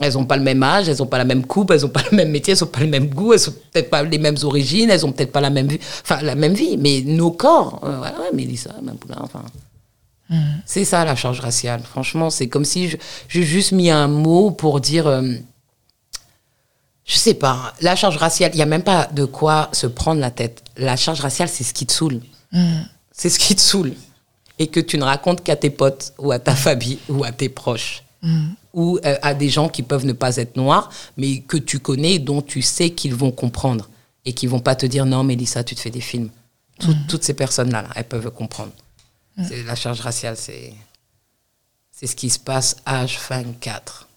[0.00, 2.02] Elles n'ont pas le même âge, elles n'ont pas la même coupe, elles n'ont pas
[2.10, 4.36] le même métier, elles n'ont pas le même goût, elles n'ont peut-être pas les mêmes
[4.42, 7.80] origines, elles n'ont peut-être pas la même vie, enfin la même vie, mais nos corps,
[7.84, 9.42] euh, ouais, ouais, Mélissa, Maboula, enfin.
[10.66, 11.82] C'est ça la charge raciale.
[11.88, 12.96] Franchement, c'est comme si
[13.28, 15.22] j'ai juste mis un mot pour dire, euh,
[17.04, 20.20] je sais pas, la charge raciale, il n'y a même pas de quoi se prendre
[20.20, 20.62] la tête.
[20.76, 22.20] La charge raciale, c'est ce qui te saoule.
[23.12, 23.92] C'est ce qui te saoule.
[24.58, 27.48] Et que tu ne racontes qu'à tes potes ou à ta famille ou à tes
[27.48, 28.02] proches
[28.72, 30.88] ou euh, à des gens qui peuvent ne pas être noirs,
[31.18, 33.90] mais que tu connais, dont tu sais qu'ils vont comprendre
[34.24, 36.30] et qui vont pas te dire non, Mélissa, tu te fais des films.
[36.80, 38.72] Tout- Toutes ces personnes-là, là, elles peuvent comprendre.
[39.66, 40.72] La charge raciale, c'est
[41.92, 44.08] c'est ce qui se passe âge 24.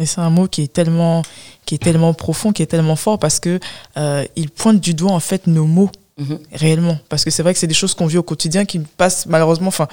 [0.00, 1.22] Et c'est un mot qui est tellement,
[1.66, 3.60] qui est tellement profond, qui est tellement fort parce que
[3.96, 6.38] euh, il pointe du doigt en fait nos mots Mhm.
[6.52, 6.98] réellement.
[7.08, 9.68] Parce que c'est vrai que c'est des choses qu'on vit au quotidien qui passent malheureusement,
[9.68, 9.88] enfin,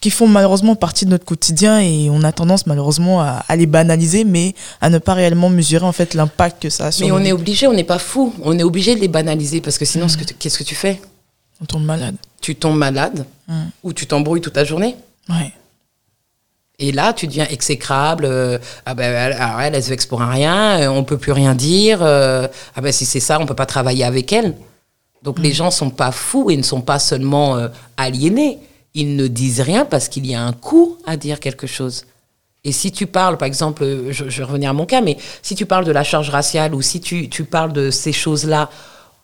[0.00, 3.66] qui font malheureusement partie de notre quotidien et on a tendance malheureusement à, à les
[3.66, 7.12] banaliser, mais à ne pas réellement mesurer en fait l'impact que ça a sur Mais
[7.12, 8.32] on est obligé, on n'est pas fou.
[8.44, 11.00] On est obligé de les banaliser parce que sinon, tu- qu'est-ce que tu fais?
[11.60, 12.16] On tombe malade.
[12.40, 13.54] Tu tombes malade Mm.
[13.82, 14.94] ou tu t'embrouilles toute la journée.
[15.28, 15.52] Ouais.
[16.82, 18.24] Et là, tu deviens exécrable.
[18.26, 20.80] euh, ah ben, elle, alors elle, elle se vexe pour un rien.
[20.80, 22.00] euh, on peut plus rien dire.
[22.02, 24.54] euh, ah ben, si c'est ça, on peut pas travailler avec elle.
[25.22, 28.58] Donc les gens sont pas fous et ne sont pas seulement euh, aliénés.
[28.94, 32.04] Ils ne disent rien parce qu'il y a un coût à dire quelque chose.
[32.64, 35.54] Et si tu parles, par exemple, je, je vais revenir à mon cas, mais si
[35.54, 38.70] tu parles de la charge raciale ou si tu, tu parles de ces choses-là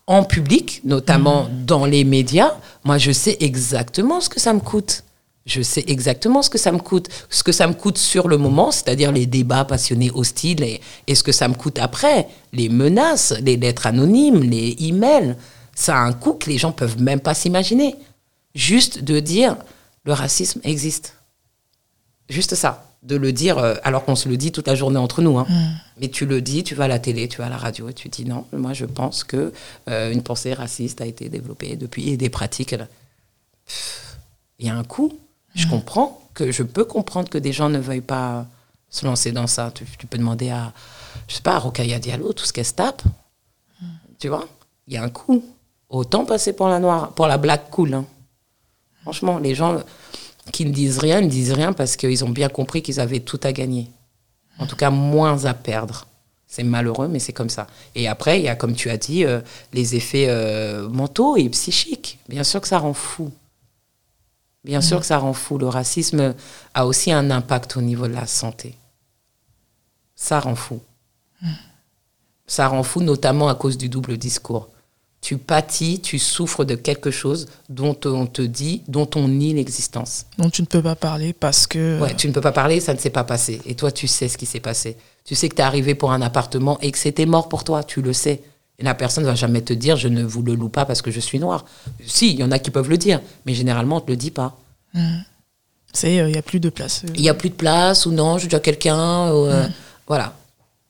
[0.07, 2.53] en public, notamment dans les médias,
[2.85, 5.03] moi je sais exactement ce que ça me coûte.
[5.49, 7.09] Je sais exactement ce que ça me coûte.
[7.31, 11.15] Ce que ça me coûte sur le moment, c'est-à-dire les débats passionnés hostiles, et, et
[11.15, 15.37] ce que ça me coûte après, les menaces, les lettres anonymes, les emails.
[15.75, 17.97] Ça a un coût que les gens peuvent même pas s'imaginer.
[18.55, 19.57] Juste de dire
[20.05, 21.15] le racisme existe.
[22.29, 22.85] Juste ça.
[23.03, 25.39] De le dire, euh, alors qu'on se le dit toute la journée entre nous.
[25.39, 25.47] hein.
[26.01, 27.95] Mais tu le dis, tu vas à la télé, tu vas à la radio et
[27.95, 29.53] tu dis non, moi je pense que
[29.89, 32.75] euh, une pensée raciste a été développée depuis et des pratiques.
[34.59, 35.13] Il y a un coût.
[35.55, 38.47] Je comprends que je peux comprendre que des gens ne veuillent pas
[38.91, 39.73] se lancer dans ça.
[39.75, 40.73] Tu, peux demander à,
[41.27, 43.03] je sais pas, à Rokhaya Diallo, tout ce qu'elle se tape.
[44.19, 44.47] Tu vois?
[44.87, 45.45] Il y a un coût.
[45.89, 47.95] Autant passer pour la noire, pour la black cool.
[47.95, 48.05] hein.
[49.03, 49.81] Franchement, les gens
[50.53, 53.41] qui ne disent rien, ne disent rien parce qu'ils ont bien compris qu'ils avaient tout
[53.43, 53.91] à gagner.
[54.59, 56.07] En tout cas, moins à perdre.
[56.47, 57.67] C'est malheureux, mais c'est comme ça.
[57.95, 59.41] Et après, il y a, comme tu as dit, euh,
[59.75, 62.19] les effets euh, mentaux et psychiques.
[62.29, 63.31] Bien sûr que ça rend fou.
[64.69, 65.57] Bien sûr que ça rend fou.
[65.57, 66.35] Le racisme
[66.75, 68.75] a aussi un impact au niveau de la santé.
[70.15, 70.81] Ça rend fou.
[72.47, 74.69] Ça rend fou, notamment à cause du double discours.
[75.23, 80.27] Tu pâtis, tu souffres de quelque chose dont on te dit, dont on nie l'existence.
[80.37, 82.93] dont tu ne peux pas parler parce que Ouais, tu ne peux pas parler, ça
[82.93, 83.63] ne s'est pas passé.
[83.65, 84.99] Et toi, tu sais ce qui s'est passé.
[85.25, 87.83] Tu sais que tu es arrivé pour un appartement et que c'était mort pour toi,
[87.83, 88.43] tu le sais.
[88.79, 91.03] Et la personne ne va jamais te dire je ne vous le loue pas parce
[91.03, 91.65] que je suis noir.
[92.07, 94.17] Si, il y en a qui peuvent le dire, mais généralement, on ne te le
[94.17, 94.57] dit pas.
[95.93, 97.03] c'est il n'y a plus de place.
[97.05, 97.09] euh.
[97.15, 99.33] Il n'y a plus de place ou non, je dois quelqu'un.
[99.33, 99.67] euh,
[100.07, 100.35] Voilà.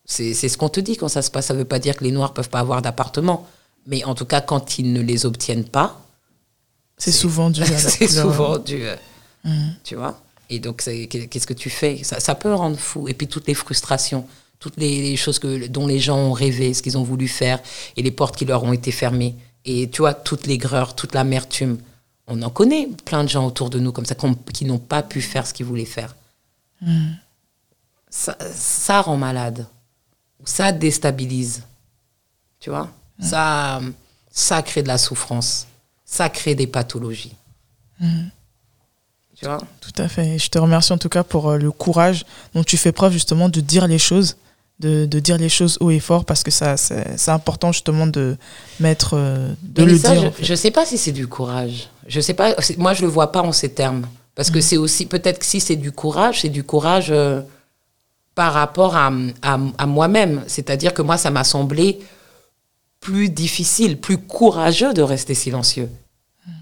[0.05, 1.47] C'est c'est ce qu'on te dit quand ça se passe.
[1.47, 3.47] Ça ne veut pas dire que les noirs peuvent pas avoir d'appartement.
[3.86, 6.01] Mais en tout cas, quand ils ne les obtiennent pas,
[6.99, 8.82] c'est souvent dû à la c'est souvent du.
[8.84, 8.97] euh,
[9.84, 10.20] Tu vois
[10.51, 12.03] Et donc, qu'est-ce que tu fais?
[12.05, 13.09] Ça, ça peut rendre fou.
[13.09, 14.26] Et puis, toutes les frustrations,
[14.59, 17.61] toutes les, les choses que, dont les gens ont rêvé, ce qu'ils ont voulu faire,
[17.96, 19.34] et les portes qui leur ont été fermées.
[19.64, 21.78] Et tu vois, toute l'aigreur, toute l'amertume.
[22.26, 24.14] On en connaît plein de gens autour de nous comme ça
[24.52, 26.14] qui n'ont pas pu faire ce qu'ils voulaient faire.
[28.11, 29.66] Ça, ça rend malade.
[30.44, 31.62] Ça déstabilise.
[32.61, 32.90] Tu vois?
[33.20, 33.80] Ça,
[34.30, 35.66] ça crée de la souffrance.
[36.04, 37.34] Ça crée des pathologies.
[38.00, 38.30] Mhm.
[39.34, 39.59] Tu vois?
[39.80, 40.38] Tout à fait.
[40.38, 43.48] Je te remercie en tout cas pour euh, le courage dont tu fais preuve justement
[43.48, 44.36] de dire les choses,
[44.81, 48.37] de, de dire les choses haut et fort parce que ça, c'est important justement de
[48.81, 50.20] mettre, euh, de Mais le ça, dire.
[50.22, 50.45] je, en fait.
[50.45, 51.89] je sais pas si c'est du courage.
[52.07, 52.55] Je sais pas.
[52.76, 54.07] Moi, je le vois pas en ces termes.
[54.35, 57.41] Parce que c'est aussi, peut-être que si c'est du courage, c'est du courage euh,
[58.37, 59.11] par rapport à,
[59.43, 60.45] à, à moi-même.
[60.47, 61.99] C'est-à-dire que moi, ça m'a semblé
[63.01, 65.91] plus difficile, plus courageux de rester silencieux.
[66.47, 66.53] Mhm.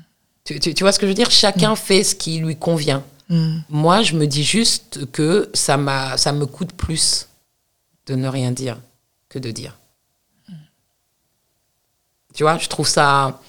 [0.44, 1.30] Tu, tu- tu vois ce que je veux dire?
[1.30, 3.02] Chacun fait ce qui lui convient.
[3.28, 3.58] Mm.
[3.68, 5.78] Moi, je me dis juste que ça,
[6.16, 7.26] ça me coûte plus
[8.06, 8.78] de ne rien dire
[9.28, 9.76] que de dire.
[12.34, 13.40] Tu vois, je trouve ça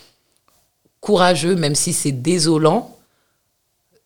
[1.02, 2.98] courageux, même si c'est désolant,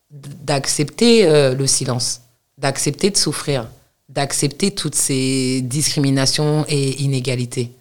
[0.10, 2.22] d'accepter euh, le silence,
[2.58, 3.70] d'accepter de souffrir,
[4.10, 7.72] d'accepter toutes ces discriminations et inégalités.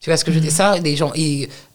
[0.00, 1.12] Tu vois ce que je dis Ça, les gens,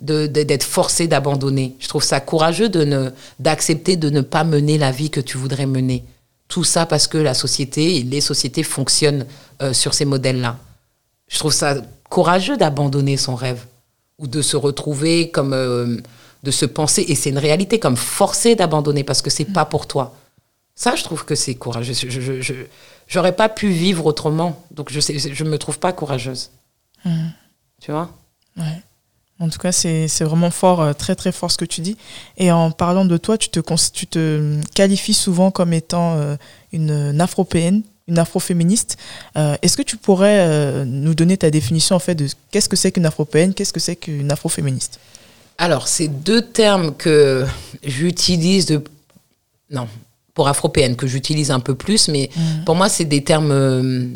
[0.02, 1.76] d'être forcés d'abandonner.
[1.80, 5.38] Je trouve ça courageux de ne, d'accepter de ne pas mener la vie que tu
[5.38, 6.04] voudrais mener.
[6.50, 9.26] Tout ça parce que la société et les sociétés fonctionnent
[9.62, 10.58] euh, sur ces modèles-là.
[11.30, 11.78] Je trouve ça
[12.10, 13.66] courageux d'abandonner son rêve
[14.18, 15.98] ou de se retrouver comme euh,
[16.44, 19.88] de se penser et c'est une réalité comme forcé d'abandonner parce que c'est pas pour
[19.88, 20.16] toi.
[20.76, 21.94] Ça, je trouve que c'est courageux.
[21.94, 22.54] Je,
[23.08, 26.52] j'aurais pas pu vivre autrement, donc je sais, je me trouve pas courageuse.
[27.06, 27.28] Mm.
[27.82, 28.10] Tu vois?
[28.58, 28.82] Ouais.
[29.40, 31.96] En tout cas, c'est vraiment fort, euh, très très fort ce que tu dis.
[32.38, 33.62] Et en parlant de toi, tu te,
[33.94, 36.36] tu te qualifies souvent comme étant euh,
[36.74, 38.98] une, une afropéenne, une afroféministe.
[39.38, 42.76] Euh, Est-ce que tu pourrais euh, nous donner ta définition en fait de qu'est-ce que
[42.76, 45.00] c'est qu'une afropéenne, qu'est-ce que c'est qu'une afroféministe?
[45.58, 47.46] Alors, c'est deux termes que
[47.84, 48.84] j'utilise de.
[49.72, 49.88] Non,
[50.34, 52.30] pour afropéenne, que j'utilise un peu plus, mais
[52.66, 54.16] pour moi, c'est des termes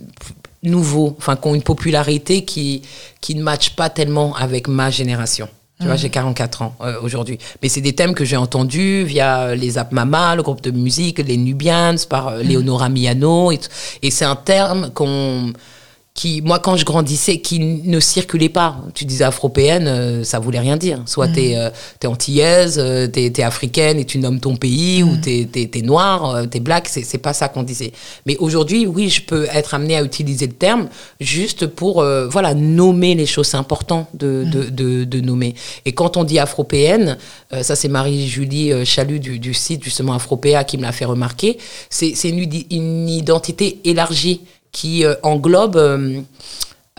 [0.64, 2.82] nouveaux, enfin, qui ont une popularité qui,
[3.22, 5.47] qui ne matche pas tellement avec ma génération.
[5.80, 7.39] Tu vois, j'ai 44 ans euh, aujourd'hui.
[7.61, 11.20] Mais c'est des thèmes que j'ai entendus via les App Mama, le groupe de musique,
[11.20, 13.51] les Nubians, par euh, Leonora Miano.
[13.51, 13.59] Et,
[14.01, 15.51] et c'est un terme qu'on
[16.16, 18.78] qui, moi, quand je grandissais, qui ne circulait pas.
[18.93, 21.01] Tu disais afropéenne, euh, ça voulait rien dire.
[21.07, 25.18] Soit t'es euh, t'es antillaise, euh, t'es t'es africaine et tu nommes ton pays, ou
[25.18, 27.91] t'es t'es- t'es noire, euh, t'es black, c'est c'est pas ça qu'on disait.
[28.28, 30.88] Mais aujourd'hui, oui, je peux être amenée à utiliser le terme
[31.20, 33.47] juste pour, euh, voilà, nommer les choses.
[33.47, 35.55] C'est important de, de, de, de nommer.
[35.86, 37.18] Et quand on dit afropéenne,
[37.53, 41.57] euh, ça c'est Marie-Julie Chalut du, du site justement Afropéa qui me l'a fait remarquer,
[41.89, 44.41] c'est c'est une, une identité élargie
[44.74, 46.19] qui euh, englobe euh,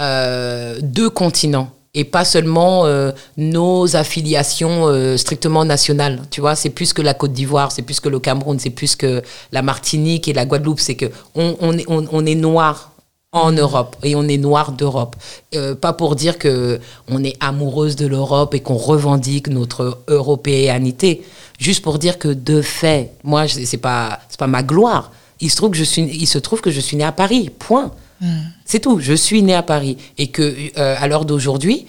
[0.00, 6.20] euh, deux continents et pas seulement euh, nos affiliations euh, strictement nationales.
[6.30, 8.96] Tu vois, c'est plus que la Côte d'Ivoire, c'est plus que le Cameroun, c'est plus
[8.96, 9.22] que
[9.52, 10.80] la Martinique et la Guadeloupe.
[10.80, 12.92] C'est que on, on est, on, on est noir
[13.30, 15.16] en Europe et on est noir d'Europe.
[15.54, 21.22] Euh, pas pour dire que on est amoureuse de l'Europe et qu'on revendique notre européanité.
[21.58, 25.12] Juste pour dire que de fait, moi, c'est pas c'est pas ma gloire.
[25.40, 27.50] Il se trouve que je suis il se trouve que je suis née à Paris.
[27.58, 27.92] Point.
[28.64, 29.00] C'est tout.
[29.00, 30.42] Je suis née à Paris et que
[30.78, 31.86] euh, à l'heure d'aujourd'hui,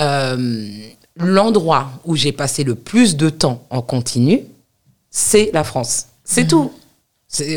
[0.00, 0.68] euh,
[1.16, 4.42] l'endroit où j'ai passé le plus de temps en continu,
[5.10, 6.06] c'est la France.
[6.24, 6.72] C'est tout.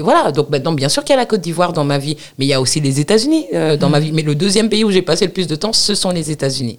[0.02, 2.46] Voilà, donc maintenant, bien sûr qu'il y a la Côte d'Ivoire dans ma vie, mais
[2.46, 4.12] il y a aussi les États-Unis euh, dans ma vie.
[4.12, 6.78] Mais le deuxième pays où j'ai passé le plus de temps, ce sont les États-Unis.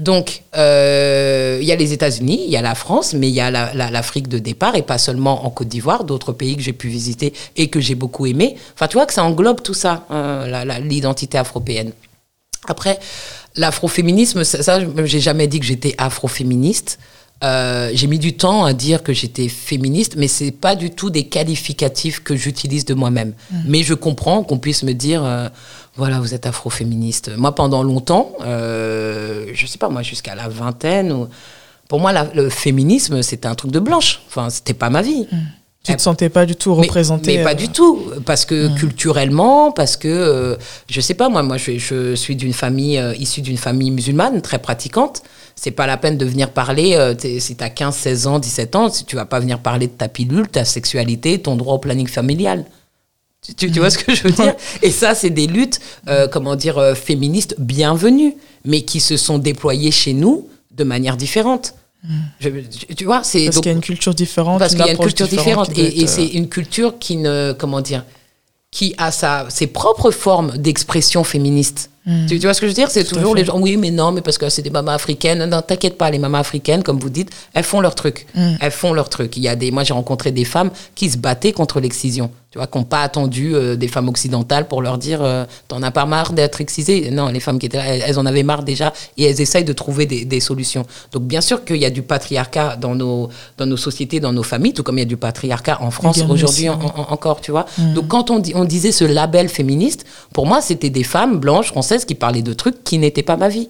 [0.00, 3.40] Donc, euh, il y a les États-Unis, il y a la France, mais il y
[3.40, 6.62] a la- la- l'Afrique de départ, et pas seulement en Côte d'Ivoire, d'autres pays que
[6.62, 8.56] j'ai pu visiter et que j'ai beaucoup aimé.
[8.74, 11.92] Enfin, tu vois que ça englobe tout ça, euh, l'identité afropéenne.
[12.66, 12.98] Après,
[13.54, 16.98] l'afroféminisme, ça, ça, j'ai jamais dit que j'étais afroféministe.
[17.42, 21.10] Euh, j'ai mis du temps à dire que j'étais féministe, mais c'est pas du tout
[21.10, 23.34] des qualificatifs que j'utilise de moi-même.
[23.66, 25.48] Mais je comprends qu'on puisse me dire, euh,
[25.96, 27.32] voilà, vous êtes afroféministe.
[27.36, 31.28] Moi, pendant longtemps, euh, je sais pas, moi, jusqu'à la vingtaine, ou-
[31.88, 34.22] pour moi, la- le féminisme, c'était un truc de blanche.
[34.28, 35.26] Enfin, c'était pas ma vie.
[35.86, 39.70] Tu te sentais pas du tout représentée Mais, pas euh, du tout, parce que culturellement,
[39.70, 40.56] parce que euh,
[40.88, 44.40] je sais pas moi, moi je, je suis d'une famille euh, issue d'une famille musulmane
[44.40, 45.22] très pratiquante.
[45.56, 48.76] C'est pas la peine de venir parler euh, si tu as 15, 16 ans, 17
[48.76, 51.78] ans, si tu vas pas venir parler de ta pilule, ta sexualité, ton droit au
[51.78, 52.64] planning familial.
[53.40, 54.54] Tu, tu- tu vois ce que je veux dire?
[54.82, 58.34] Et ça, c'est des luttes, euh, comment dire, euh, féministes bienvenues,
[58.64, 61.74] mais qui se sont déployées chez nous de manière différente.
[62.40, 62.48] Je-
[62.96, 64.58] tu- vois, c'est Parce qu'il y a une culture différente.
[64.58, 65.70] parce qu'il y a une culture différente.
[65.78, 67.54] Et, et c'est une culture qui ne.
[67.58, 68.04] Comment dire
[68.70, 71.90] Qui a sa, ses propres formes d'expression féministe.
[72.28, 72.90] Tu, vois ce que je veux dire?
[72.90, 75.44] C'est toujours les gens, oui, mais non, mais parce que c'est des mamas africaines.
[75.46, 78.26] Non, t'inquiète pas, les mamas africaines, comme vous dites, elles font leur truc.
[78.34, 78.56] Hmm.
[78.60, 79.38] Elles font leur truc.
[79.38, 82.30] Il y a des, moi, j'ai rencontré des femmes qui se battaient contre l'excision.
[82.50, 85.82] Tu vois, qui n'ont pas attendu euh, des femmes occidentales pour leur dire euh, T'en
[85.82, 87.10] as pas marre d'être excisée?
[87.10, 89.72] Non, les femmes qui étaient là, elles, en avaient marre déjà et elles essayent de
[89.72, 90.86] trouver des, des solutions.
[91.10, 94.44] Donc, bien sûr qu'il y a du patriarcat dans nos, dans nos sociétés, dans nos
[94.44, 97.66] familles, tout comme il y a du patriarcat en France aujourd'hui encore, tu vois.
[97.76, 97.94] Hmm.
[97.94, 101.93] Donc, quand on, on disait ce label féministe, pour moi, c'était des femmes blanches françaises
[101.98, 103.68] qui parlaient de trucs qui n'étaient pas ma vie.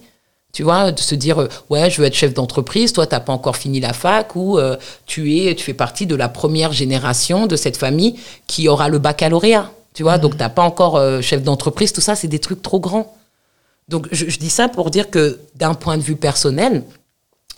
[0.52, 3.20] Tu vois, de se dire, euh, ouais, je veux être chef d'entreprise, toi, tu n'as
[3.20, 6.72] pas encore fini la fac, ou euh, tu, es, tu fais partie de la première
[6.72, 8.14] génération de cette famille
[8.46, 9.72] qui aura le baccalauréat.
[9.94, 12.62] Tu vois, donc tu n'as pas encore euh, chef d'entreprise, tout ça, c'est des trucs
[12.62, 13.14] trop grands.
[13.88, 16.84] Donc je, dis ça pour dire que d'un point de vue personnel,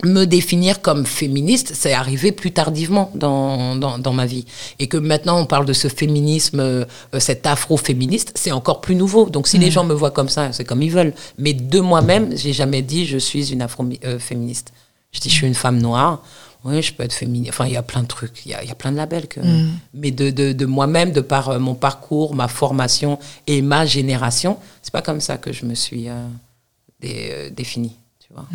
[0.04, 4.44] me définir comme féministe, c'est arrivé plus tardivement dans, dans, ma vie.
[4.78, 6.84] Et que maintenant, on parle de ce féminisme, euh,
[7.18, 9.30] cet afro-féministe, c'est encore plus nouveau.
[9.30, 9.72] Donc, si les mm.
[9.72, 11.14] gens me voient comme ça, c'est comme ils veulent.
[11.38, 14.72] Mais de moi-même, j'ai jamais dit je suis une afro-féministe.
[15.12, 16.22] je dis je suis une femme noire.
[16.64, 17.50] Oui, je peux être féministe.
[17.50, 18.44] Enfin, il y a plein de trucs.
[18.44, 19.28] Il y a, y a, plein de labels.
[19.28, 19.40] Que...
[19.40, 19.70] Mm.
[19.94, 24.58] Mais de, de, de moi-même, de par euh, mon parcours, ma formation et ma génération,
[24.82, 27.96] c'est pas comme ça que je me suis euh, définie.
[28.20, 28.46] Tu vois.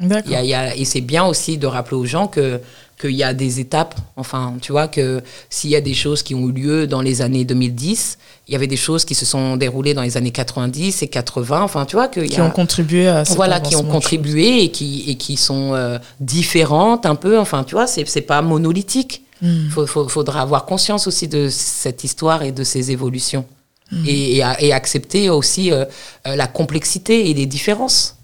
[0.00, 0.12] Mm.
[0.26, 2.60] Il y a, et c'est bien aussi de rappeler aux gens que
[3.00, 3.94] qu'il y a des étapes.
[4.16, 7.22] Enfin, tu vois que s'il y a des choses qui ont eu lieu dans les
[7.22, 8.18] années 2010,
[8.48, 11.62] il y avait des choses qui se sont déroulées dans les années 90 et 80.
[11.62, 15.16] Enfin, tu vois que qui ont contribué à voilà, qui ont contribué et qui et
[15.16, 17.38] qui sont euh, différentes un peu.
[17.38, 19.22] Enfin, tu vois, c'est c'est pas monolithique.
[19.40, 19.86] Il hmm.
[20.08, 23.44] faudra avoir conscience aussi de cette histoire et de ces évolutions
[23.92, 24.04] hmm.
[24.04, 25.84] et, et, accepter aussi euh,
[26.26, 28.17] euh, la complexité et les différences.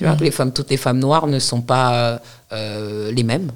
[0.00, 2.22] Tu vois, les femmes, toutes les femmes noires ne sont pas
[2.52, 3.52] euh, les mêmes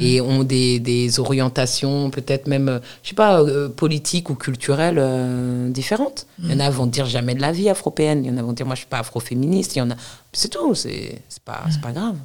[0.00, 5.70] et ont des, des orientations peut-être même, je sais pas, euh, politiques ou culturelles euh,
[5.70, 6.26] différentes.
[6.42, 8.42] Il y en a vont dire jamais de la vie afropéenne, il y en a
[8.42, 9.94] vont dire moi je suis pas afroféministe, il y en a,
[10.32, 12.16] c'est tout, c'est pas, pas grave.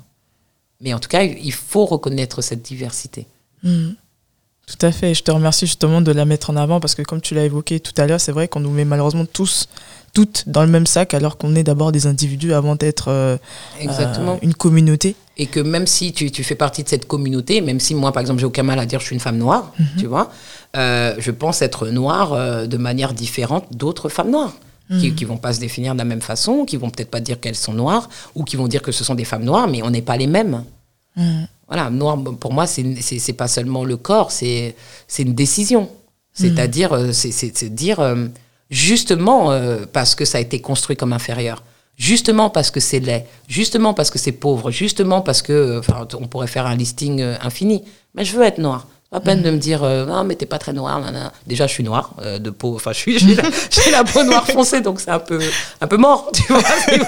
[0.81, 3.27] Mais en tout cas, il faut reconnaître cette diversité.
[3.61, 3.89] Mm.
[4.65, 5.13] Tout à fait.
[5.13, 7.79] Je te remercie justement de la mettre en avant parce que comme tu l'as évoqué
[7.79, 9.67] tout à l'heure, c'est vrai qu'on nous met malheureusement tous
[10.13, 13.37] toutes dans le même sac alors qu'on est d'abord des individus avant d'être euh,
[13.81, 15.15] euh, une communauté.
[15.37, 18.21] Et que même si tu, tu, fais partie de cette communauté, même si moi par
[18.21, 19.87] exemple j'ai aucun mal à dire je suis une femme noire, mhm.
[19.97, 20.31] tu vois,
[20.75, 24.53] euh, je pense être noire de manière différente d'autres femmes noires.
[24.99, 25.15] Qui, mhm.
[25.15, 27.53] qui vont pas se définir de la même façon, qui vont peut-être pas dire qu'elles
[27.53, 30.01] sont noires, ou qui vont dire que ce sont des femmes noires, mais on n'est
[30.01, 30.63] pas les mêmes.
[31.15, 31.47] Mhm.
[31.67, 34.73] Voilà, noir, pour moi, c'est pas seulement le corps, c'est
[35.19, 35.89] une décision.
[36.33, 37.99] C'est-à-dire, c'est dire,
[38.69, 41.63] justement euh, parce que ça a été construit comme inférieur,
[41.97, 46.07] justement parce que c'est laid, justement parce que c'est pauvre, justement parce que, euh, enfin,
[46.19, 47.83] on pourrait faire un listing euh, infini.
[48.15, 48.87] Mais je veux être noir.
[49.11, 51.01] Pas peine de me dire, euh, non, mais t'es pas très noir.
[51.47, 52.75] Déjà, je suis noir euh, de peau.
[52.75, 55.39] Enfin, je suis, j'ai la, peau noire foncée, donc c'est un peu,
[55.81, 56.61] un peu mort, tu vois,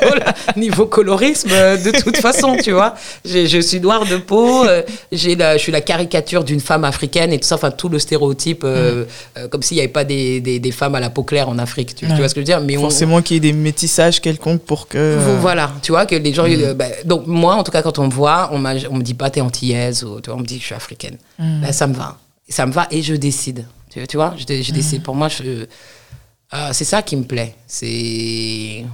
[0.55, 2.95] niveau, colorisme, euh, de toute façon, tu vois.
[3.23, 4.65] Je suis noire de peau,
[5.11, 7.99] j'ai la, je suis la caricature d'une femme africaine et tout ça, enfin, tout le
[7.99, 9.49] stéréotype, mm.
[9.51, 11.93] comme s'il n'y avait pas des, des, des, femmes à la peau claire en Afrique,
[11.93, 12.61] tu, vois ce que je veux dire.
[12.61, 15.19] Mais Forcément qu'il y ait des métissages quelconques pour que.
[15.39, 16.47] Voilà, tu vois, que les gens.
[16.47, 16.73] Mm.
[16.73, 19.29] Bah, donc, moi, en tout cas, quand on me voit, on, on me dit pas
[19.29, 21.17] t'es antillaise, ou tu vois, on me dit que je suis africaine.
[21.37, 21.61] Mm.
[21.61, 22.17] Bah, ça me va.
[22.49, 23.65] Ça me va et je décide.
[23.89, 25.01] Tu, tu vois, je, je, décide.
[25.01, 25.03] Mm.
[25.03, 25.65] Pour moi, je,
[26.53, 27.55] euh, c'est ça qui me plaît.
[27.67, 28.85] C'est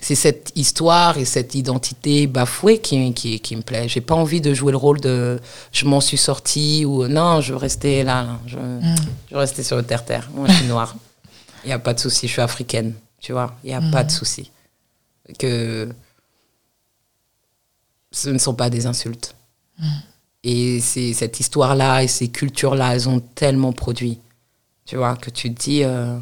[0.00, 3.88] c'est cette histoire et cette identité bafouée qui, qui, qui me plaît.
[3.88, 5.38] J'ai pas envie de jouer le rôle de
[5.70, 8.96] je m'en suis sortie ou non, je veux rester là, Je, mm.
[9.30, 10.28] je rester sur le terre-terre.
[10.34, 10.96] Moi, je suis noire.
[11.64, 12.94] Il n'y a pas de souci, je suis africaine.
[13.20, 14.50] Tu vois, il n'y a pas de souci.
[15.38, 15.88] Que
[18.10, 19.36] ce ne sont pas des insultes.
[20.44, 24.18] Et c'est cette histoire-là et ces cultures-là, elles ont tellement produit.
[24.84, 25.84] Tu vois, que tu te dis.
[25.84, 26.18] Euh,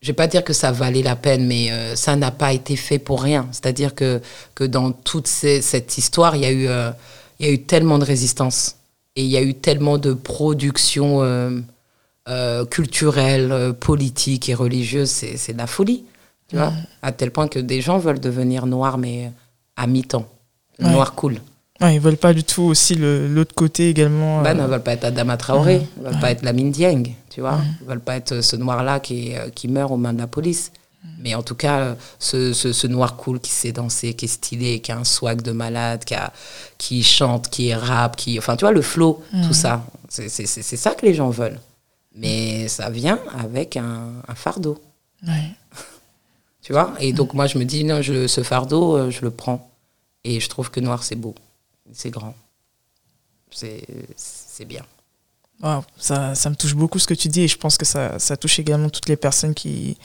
[0.00, 2.76] je vais pas dire que ça valait la peine, mais euh, ça n'a pas été
[2.76, 3.48] fait pour rien.
[3.52, 4.20] C'est-à-dire que,
[4.54, 6.90] que dans toute cette histoire, il y, a eu, euh,
[7.40, 8.76] y a eu tellement de résistance.
[9.14, 11.20] Et il y a eu tellement de production
[12.70, 15.10] culturelle, politique et religieuse.
[15.10, 16.04] C'est de la folie.
[16.48, 16.72] Tu vois,
[17.02, 19.30] à tel point que des gens veulent devenir noirs, mais
[19.76, 20.31] à mi-temps.
[20.78, 21.40] Le noir cool.
[21.80, 24.42] Ouais, ils veulent pas du tout aussi l'autre côté également.
[24.42, 24.64] Ben, euh...
[24.64, 27.58] ils veulent pas être Adama Traoré, ils veulent pas être Lamine Dieng, tu vois.
[27.80, 30.72] Ils veulent pas être ce noir-là qui, euh, qui meurt aux mains de la police.
[31.18, 34.92] Mais en tout cas, ce, ce, noir cool qui sait danser, qui est stylé, qui
[34.92, 36.32] a un swag de malade, qui, a,
[36.78, 39.84] qui chante, qui est rap, qui, enfin, tu vois, le flow, tout ça.
[40.08, 41.60] C'est ça que les gens veulent.
[42.14, 44.78] Mais ça vient avec un, un fardeau.
[45.26, 45.50] Ouais.
[46.62, 46.92] tu vois?
[47.00, 49.71] Et donc, moi, je me dis, non, je, ce fardeau, euh, je le prends.
[50.24, 51.34] Et je trouve que noir, c'est beau.
[51.92, 52.34] C'est grand.
[53.50, 54.84] C'est bien.
[55.98, 58.36] ça, ça, me touche beaucoup ce que tu dis et je pense que ça, ça
[58.36, 59.98] touche également toutes les personnes qui,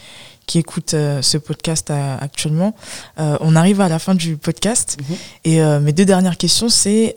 [0.47, 2.74] qui écoutent euh, ce podcast euh, actuellement.
[3.20, 5.15] Euh, on arrive à la fin du podcast mhm.
[5.43, 7.15] et mes deux dernières questions, c'est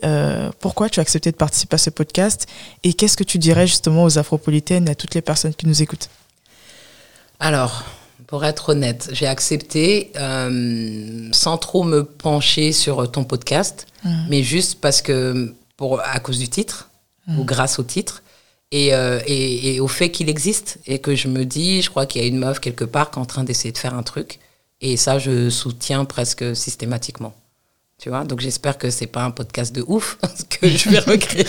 [0.59, 2.47] pourquoi tu as accepté de participer à ce podcast
[2.83, 5.81] et qu'est-ce que tu dirais justement aux Afropolitaines et à toutes les personnes qui nous
[5.81, 6.09] écoutent?
[7.39, 7.83] Alors,
[8.31, 10.13] pour être honnête, j'ai accepté
[11.33, 14.25] sans trop me pencher sur ton podcast, mhm.
[14.29, 16.89] mais juste parce que, pour, à cause du titre,
[17.27, 17.45] ou mhm.
[17.45, 18.23] grâce au titre,
[18.73, 22.21] euh, et, et, au fait qu'il existe et que je me dis, je crois qu'il
[22.21, 24.39] y a une meuf quelque part qui est en train d'essayer de faire un truc.
[24.79, 27.33] Et ça, je soutiens presque systématiquement.
[27.97, 30.17] Tu vois, donc j'espère que c'est pas un podcast de ouf,
[30.49, 31.45] que je vais regretter.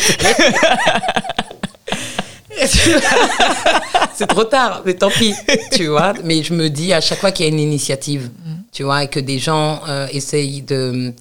[4.15, 5.35] c'est trop tard, mais tant pis,
[5.73, 6.13] tu vois.
[6.25, 8.55] Mais je me dis à chaque fois qu'il y a une initiative, mm.
[8.73, 11.13] tu vois, et que des gens euh, essayent de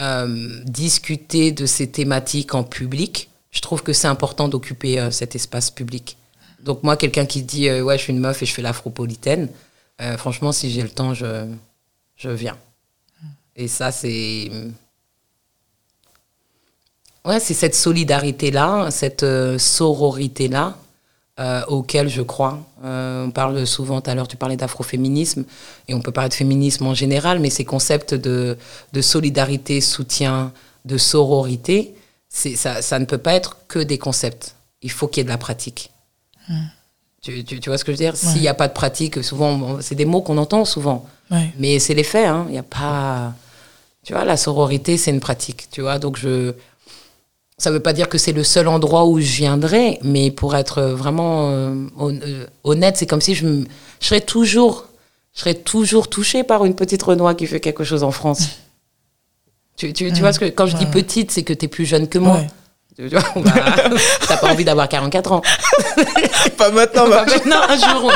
[0.00, 5.34] euh, discuter de ces thématiques en public, je trouve que c'est important d'occuper euh, cet
[5.34, 6.16] espace public.
[6.62, 9.48] Donc moi, quelqu'un qui dit ouais, je suis une meuf et je fais l'afropolitaine,
[10.18, 11.46] franchement, si j'ai le temps, je,
[12.16, 12.56] je viens.
[13.54, 14.50] Et ça, c'est
[17.26, 19.26] ouais, c'est cette solidarité là, cette
[19.58, 20.76] sororité là.
[21.68, 22.58] auquel je crois.
[22.82, 25.44] on parle souvent, tout à l'heure, tu parlais d'afroféminisme,
[25.88, 28.56] et on peut parler de féminisme en général, mais ces concepts de,
[28.92, 30.52] de solidarité, soutien,
[30.86, 31.94] de sororité,
[32.28, 34.54] ça, ça, ne peut pas être que des concepts.
[34.82, 35.90] Il faut qu'il y ait de la pratique.
[36.48, 36.66] Hmm.
[37.22, 38.16] Tu, tu, vois ce que je veux dire?
[38.16, 41.06] S'il n'y a pas de pratique, souvent, c'est des mots qu'on entend souvent.
[41.58, 42.28] Mais c'est les faits.
[42.28, 42.44] Hein.
[42.48, 43.34] Il n'y a pas.
[44.04, 45.68] Tu vois, la sororité, c'est une pratique.
[45.72, 46.54] Tu vois, donc je.
[47.58, 50.56] Ça ne veut pas dire que c'est le seul endroit où je viendrai, mais pour
[50.56, 53.46] être vraiment euh, euh, honnête, c'est comme si je,
[54.00, 54.88] je serais toujours,
[55.34, 58.50] je serais toujours touchée par une petite Renoir qui fait quelque chose en France.
[59.76, 61.86] Tu, tu, tu vois ce que quand je dis petite, c'est que tu es plus
[61.86, 62.42] jeune que moi.
[62.96, 63.52] Tu vois, bah,
[64.26, 65.42] t'as pas envie d'avoir 44 ans.
[66.56, 68.12] pas maintenant, pas maintenant, un jour.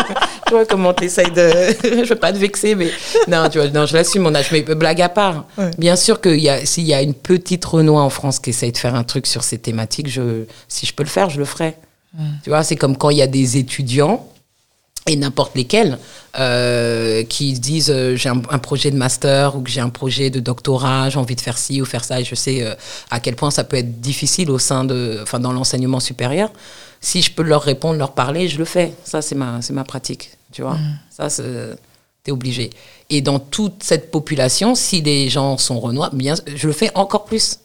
[0.47, 1.51] tu vois comment t'essayes de.
[1.83, 2.91] je veux pas te vexer, mais.
[3.29, 4.51] Non, tu vois, non, je l'assume mon âge.
[4.53, 5.45] Mais blague à part.
[5.77, 8.95] Bien sûr que s'il y a une petite Renoir en France qui essaye de faire
[8.95, 11.77] un truc sur ces thématiques, je, si je peux le faire, je le ferai.
[12.43, 14.27] Tu vois, c'est comme quand il y a des étudiants
[15.11, 15.99] et n'importe lesquels,
[16.39, 20.39] euh, qui disent euh, j'ai un, projet de master ou que j'ai un projet de
[20.39, 22.75] doctorat, j'ai envie de faire ci ou faire ça, et je sais euh,
[23.11, 26.53] à quel point ça peut être difficile au sein de, enfin dans l'enseignement supérieur.
[27.01, 28.95] Si je peux leur répondre, leur parler, je le fais.
[29.03, 30.75] Ça c'est ma, c'est ma pratique, tu vois.
[30.75, 30.99] Mm.
[31.11, 31.43] Ça
[32.23, 32.71] t'es obligé.
[33.09, 37.25] Et dans toute cette population, si les gens sont renois, bien, je le fais encore
[37.25, 37.59] plus.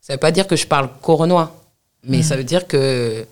[0.00, 1.60] Ça veut pas dire que je parle qu'aux renois,
[2.04, 2.22] mais mm.
[2.22, 3.26] ça veut dire que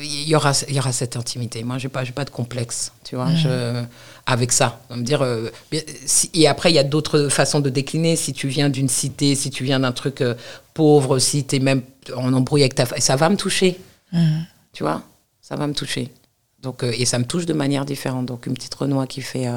[0.00, 2.92] il y aura il y aura cette intimité moi j'ai pas j'ai pas de complexe
[3.04, 3.82] tu vois je,
[4.26, 5.50] avec ça me dire euh,
[6.32, 9.50] et après il y a d'autres façons de décliner si tu viens d'une cité si
[9.50, 10.34] tu viens d'un truc euh,
[10.72, 11.82] pauvre si tu es même
[12.14, 13.78] en embrouille avec ta ça va me toucher
[14.72, 15.02] tu vois
[15.40, 16.10] ça va me toucher
[16.62, 19.48] donc euh, et ça me touche de manière différente donc une petite Renoir qui fait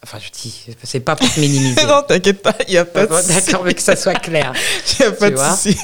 [0.00, 1.84] Enfin, je dis, c'est pas pour te minimiser.
[1.88, 4.52] non, t'inquiète pas, il n'y a pas de D'accord, mais que ça soit clair.
[5.00, 5.76] Il n'y a pas de souci.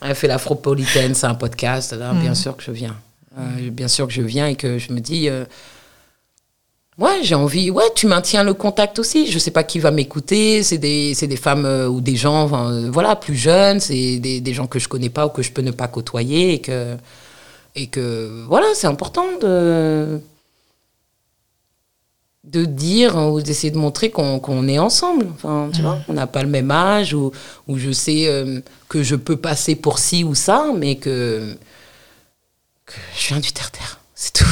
[0.00, 1.94] Elle fait l'Afropolitaine, c'est un podcast.
[1.94, 2.34] Bien mm.
[2.34, 2.96] sûr que je viens.
[3.38, 5.44] Euh, bien sûr que je viens et que je me dis, euh,
[6.98, 7.70] ouais, j'ai envie.
[7.70, 9.30] Ouais, tu maintiens le contact aussi.
[9.30, 10.62] Je sais pas qui va m'écouter.
[10.62, 12.46] C'est des, des femmes euh, ou des gens,
[12.90, 13.80] voilà, plus jeunes.
[13.80, 16.54] C'est des, des, gens que je connais pas ou que je peux ne pas côtoyer
[16.54, 16.96] et que,
[17.76, 20.20] et que voilà, c'est important de
[22.42, 25.26] de dire ou d'essayer de montrer qu'on est ensemble.
[25.34, 27.30] Enfin, tu vois, on n'a pas le même âge ou,
[27.68, 28.28] ou je sais
[28.88, 31.54] que je peux passer pour ci ou ça, mais que,
[32.90, 34.00] que je viens du terre-terre.
[34.14, 34.44] C'est tout.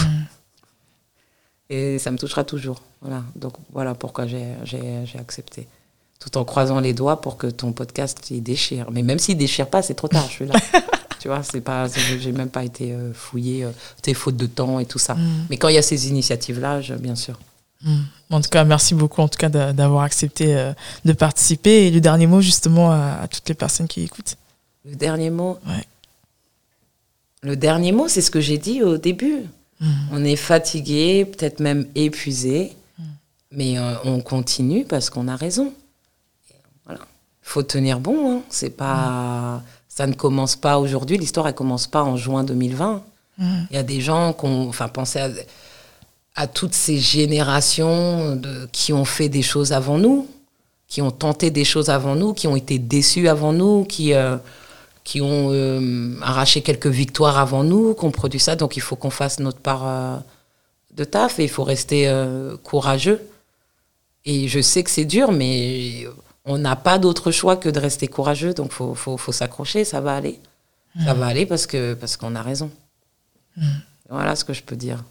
[1.71, 2.83] Et ça me touchera toujours.
[3.03, 3.23] Voilà.
[3.37, 5.69] Donc voilà pourquoi j'ai accepté.
[6.21, 8.91] Tout en croisant les doigts pour que ton podcast il déchire.
[8.91, 10.27] Mais même s'il déchire pas, c'est trop tard.
[10.29, 10.55] Je suis là.
[11.21, 13.71] tu vois, c'est pas, j'ai même pas été euh, fouillé, euh,
[14.03, 15.15] tes fautes de temps et tout ça.
[15.15, 15.47] Mm.
[15.51, 17.39] Mais quand il y a ces initiatives-là, bien sûr.
[17.83, 18.03] Hmm.
[18.31, 20.73] En tout cas, merci beaucoup en tout cas d'avoir accepté euh,
[21.05, 21.87] de participer.
[21.87, 24.37] Et le dernier mot justement à, toutes les personnes qui écoutent.
[24.85, 25.59] Le dernier mot
[27.43, 29.43] Le dernier mot, c'est ce que j'ai dit au début.
[29.81, 29.93] Hmm.
[30.13, 33.03] On est fatigué, peut-être même épuisé, hmm.
[33.53, 35.73] mais euh, on continue parce qu'on a raison.
[36.85, 37.01] Voilà.
[37.43, 38.39] faut tenir bon.
[38.39, 38.43] Hein.
[38.49, 41.19] C'est pas, ça ne commence pas aujourd'hui.
[41.19, 43.03] L'histoire, elle commence pas en juin 2020.
[43.41, 45.29] Il y a des gens qui ont, enfin, pensé à
[46.39, 50.29] à toutes ces générations de, qui ont fait des choses avant nous,
[50.87, 54.37] qui ont tenté des choses avant nous, qui ont été déçus avant nous, qui, euh,
[55.09, 58.57] qui ont euh, arraché quelques victoires avant nous, qui ont produit ça.
[58.57, 60.17] Donc il faut qu'on fasse notre part euh,
[60.95, 62.01] de taf et il faut rester
[62.63, 63.21] courageux.
[64.27, 66.07] Et je sais que c'est dur, mais
[66.45, 68.53] on n'a pas d'autre choix que de rester courageux.
[68.53, 70.39] Donc il faut, faut, faut s'accrocher, ça va aller.
[71.05, 72.71] Ça va aller parce que parce qu'on a raison.
[74.11, 75.03] Voilà ce que je peux dire.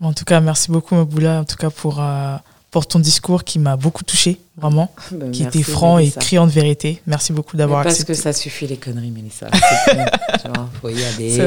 [0.00, 2.36] En tout cas, merci beaucoup, Maboula, en tout cas pour, euh,
[2.70, 6.20] pour ton discours qui m'a beaucoup touché, vraiment, Ben, qui était franc Mélissa.
[6.20, 7.00] et criant de vérité.
[7.06, 8.12] Merci beaucoup d'avoir Mais Parce accepté.
[8.12, 9.48] que ça suffit les conneries, Mélissa.
[10.44, 11.38] Vois, faut y aller.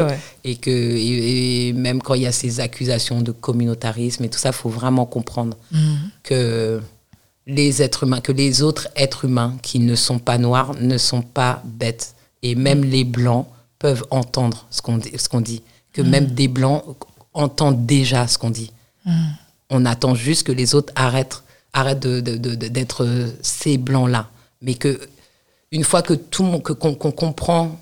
[0.43, 4.39] Et que et, et même quand il y a ces accusations de communautarisme et tout
[4.39, 5.97] ça, faut vraiment comprendre Mhm.
[6.23, 6.81] que
[7.47, 11.21] les êtres humains, que les autres êtres humains qui ne sont pas noirs ne sont
[11.21, 12.15] pas bêtes.
[12.43, 13.45] Et même les blancs
[13.79, 15.61] peuvent entendre ce qu'on dit, ce qu'on dit.
[15.93, 16.83] Que même des blancs
[17.33, 18.71] entendent déjà ce qu'on dit.
[19.71, 21.43] On attend juste que les autres arrêtent,
[21.73, 23.07] arrêtent d'être
[23.41, 24.29] ces blancs-là.
[24.61, 24.99] Mais que
[25.71, 27.79] une fois que tout qu'on comprend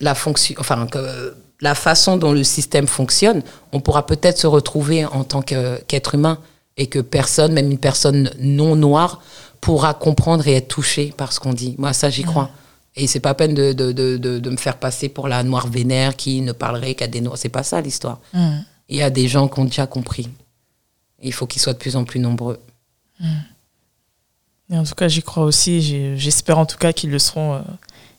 [0.00, 5.04] la fonction, enfin que la façon dont le système fonctionne, on pourra peut-être se retrouver
[5.04, 6.38] en tant qu'être humain
[6.76, 9.20] et que personne, même une personne non noire,
[9.60, 11.74] pourra comprendre et être touchée par ce qu'on dit.
[11.78, 12.50] Moi, ça, j'y crois.
[12.94, 16.40] Et c'est pas peine de, de, de, me faire passer pour la noire vénère qui
[16.40, 17.36] ne parlerait qu'à des noirs.
[17.36, 18.20] C'est pas ça l'histoire.
[18.88, 20.28] Il y a des gens qui ont déjà compris.
[21.20, 22.58] Et il faut qu'ils soient de plus en plus nombreux.
[24.70, 26.16] Et en tout cas, j'y crois aussi.
[26.16, 27.60] J'espère en tout cas qu'ils le seront, euh,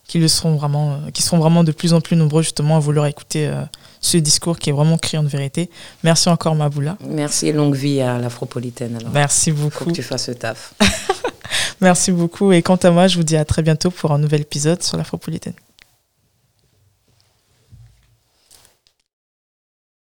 [0.06, 2.80] qu'ils le seront vraiment, euh, qu'ils seront vraiment de plus en plus nombreux justement à
[2.80, 3.62] vouloir écouter euh,
[4.00, 5.70] ce discours qui est vraiment criant de vérité.
[6.02, 6.96] Merci encore, Maboula.
[7.06, 8.96] Merci et longue vie à l'afropolitaine.
[8.96, 9.84] Alors, Merci faut beaucoup.
[9.86, 10.74] que tu fasses le taf.
[11.80, 12.52] Merci beaucoup.
[12.52, 14.96] Et quant à moi, je vous dis à très bientôt pour un nouvel épisode sur
[14.96, 15.54] l'Afropolitaine.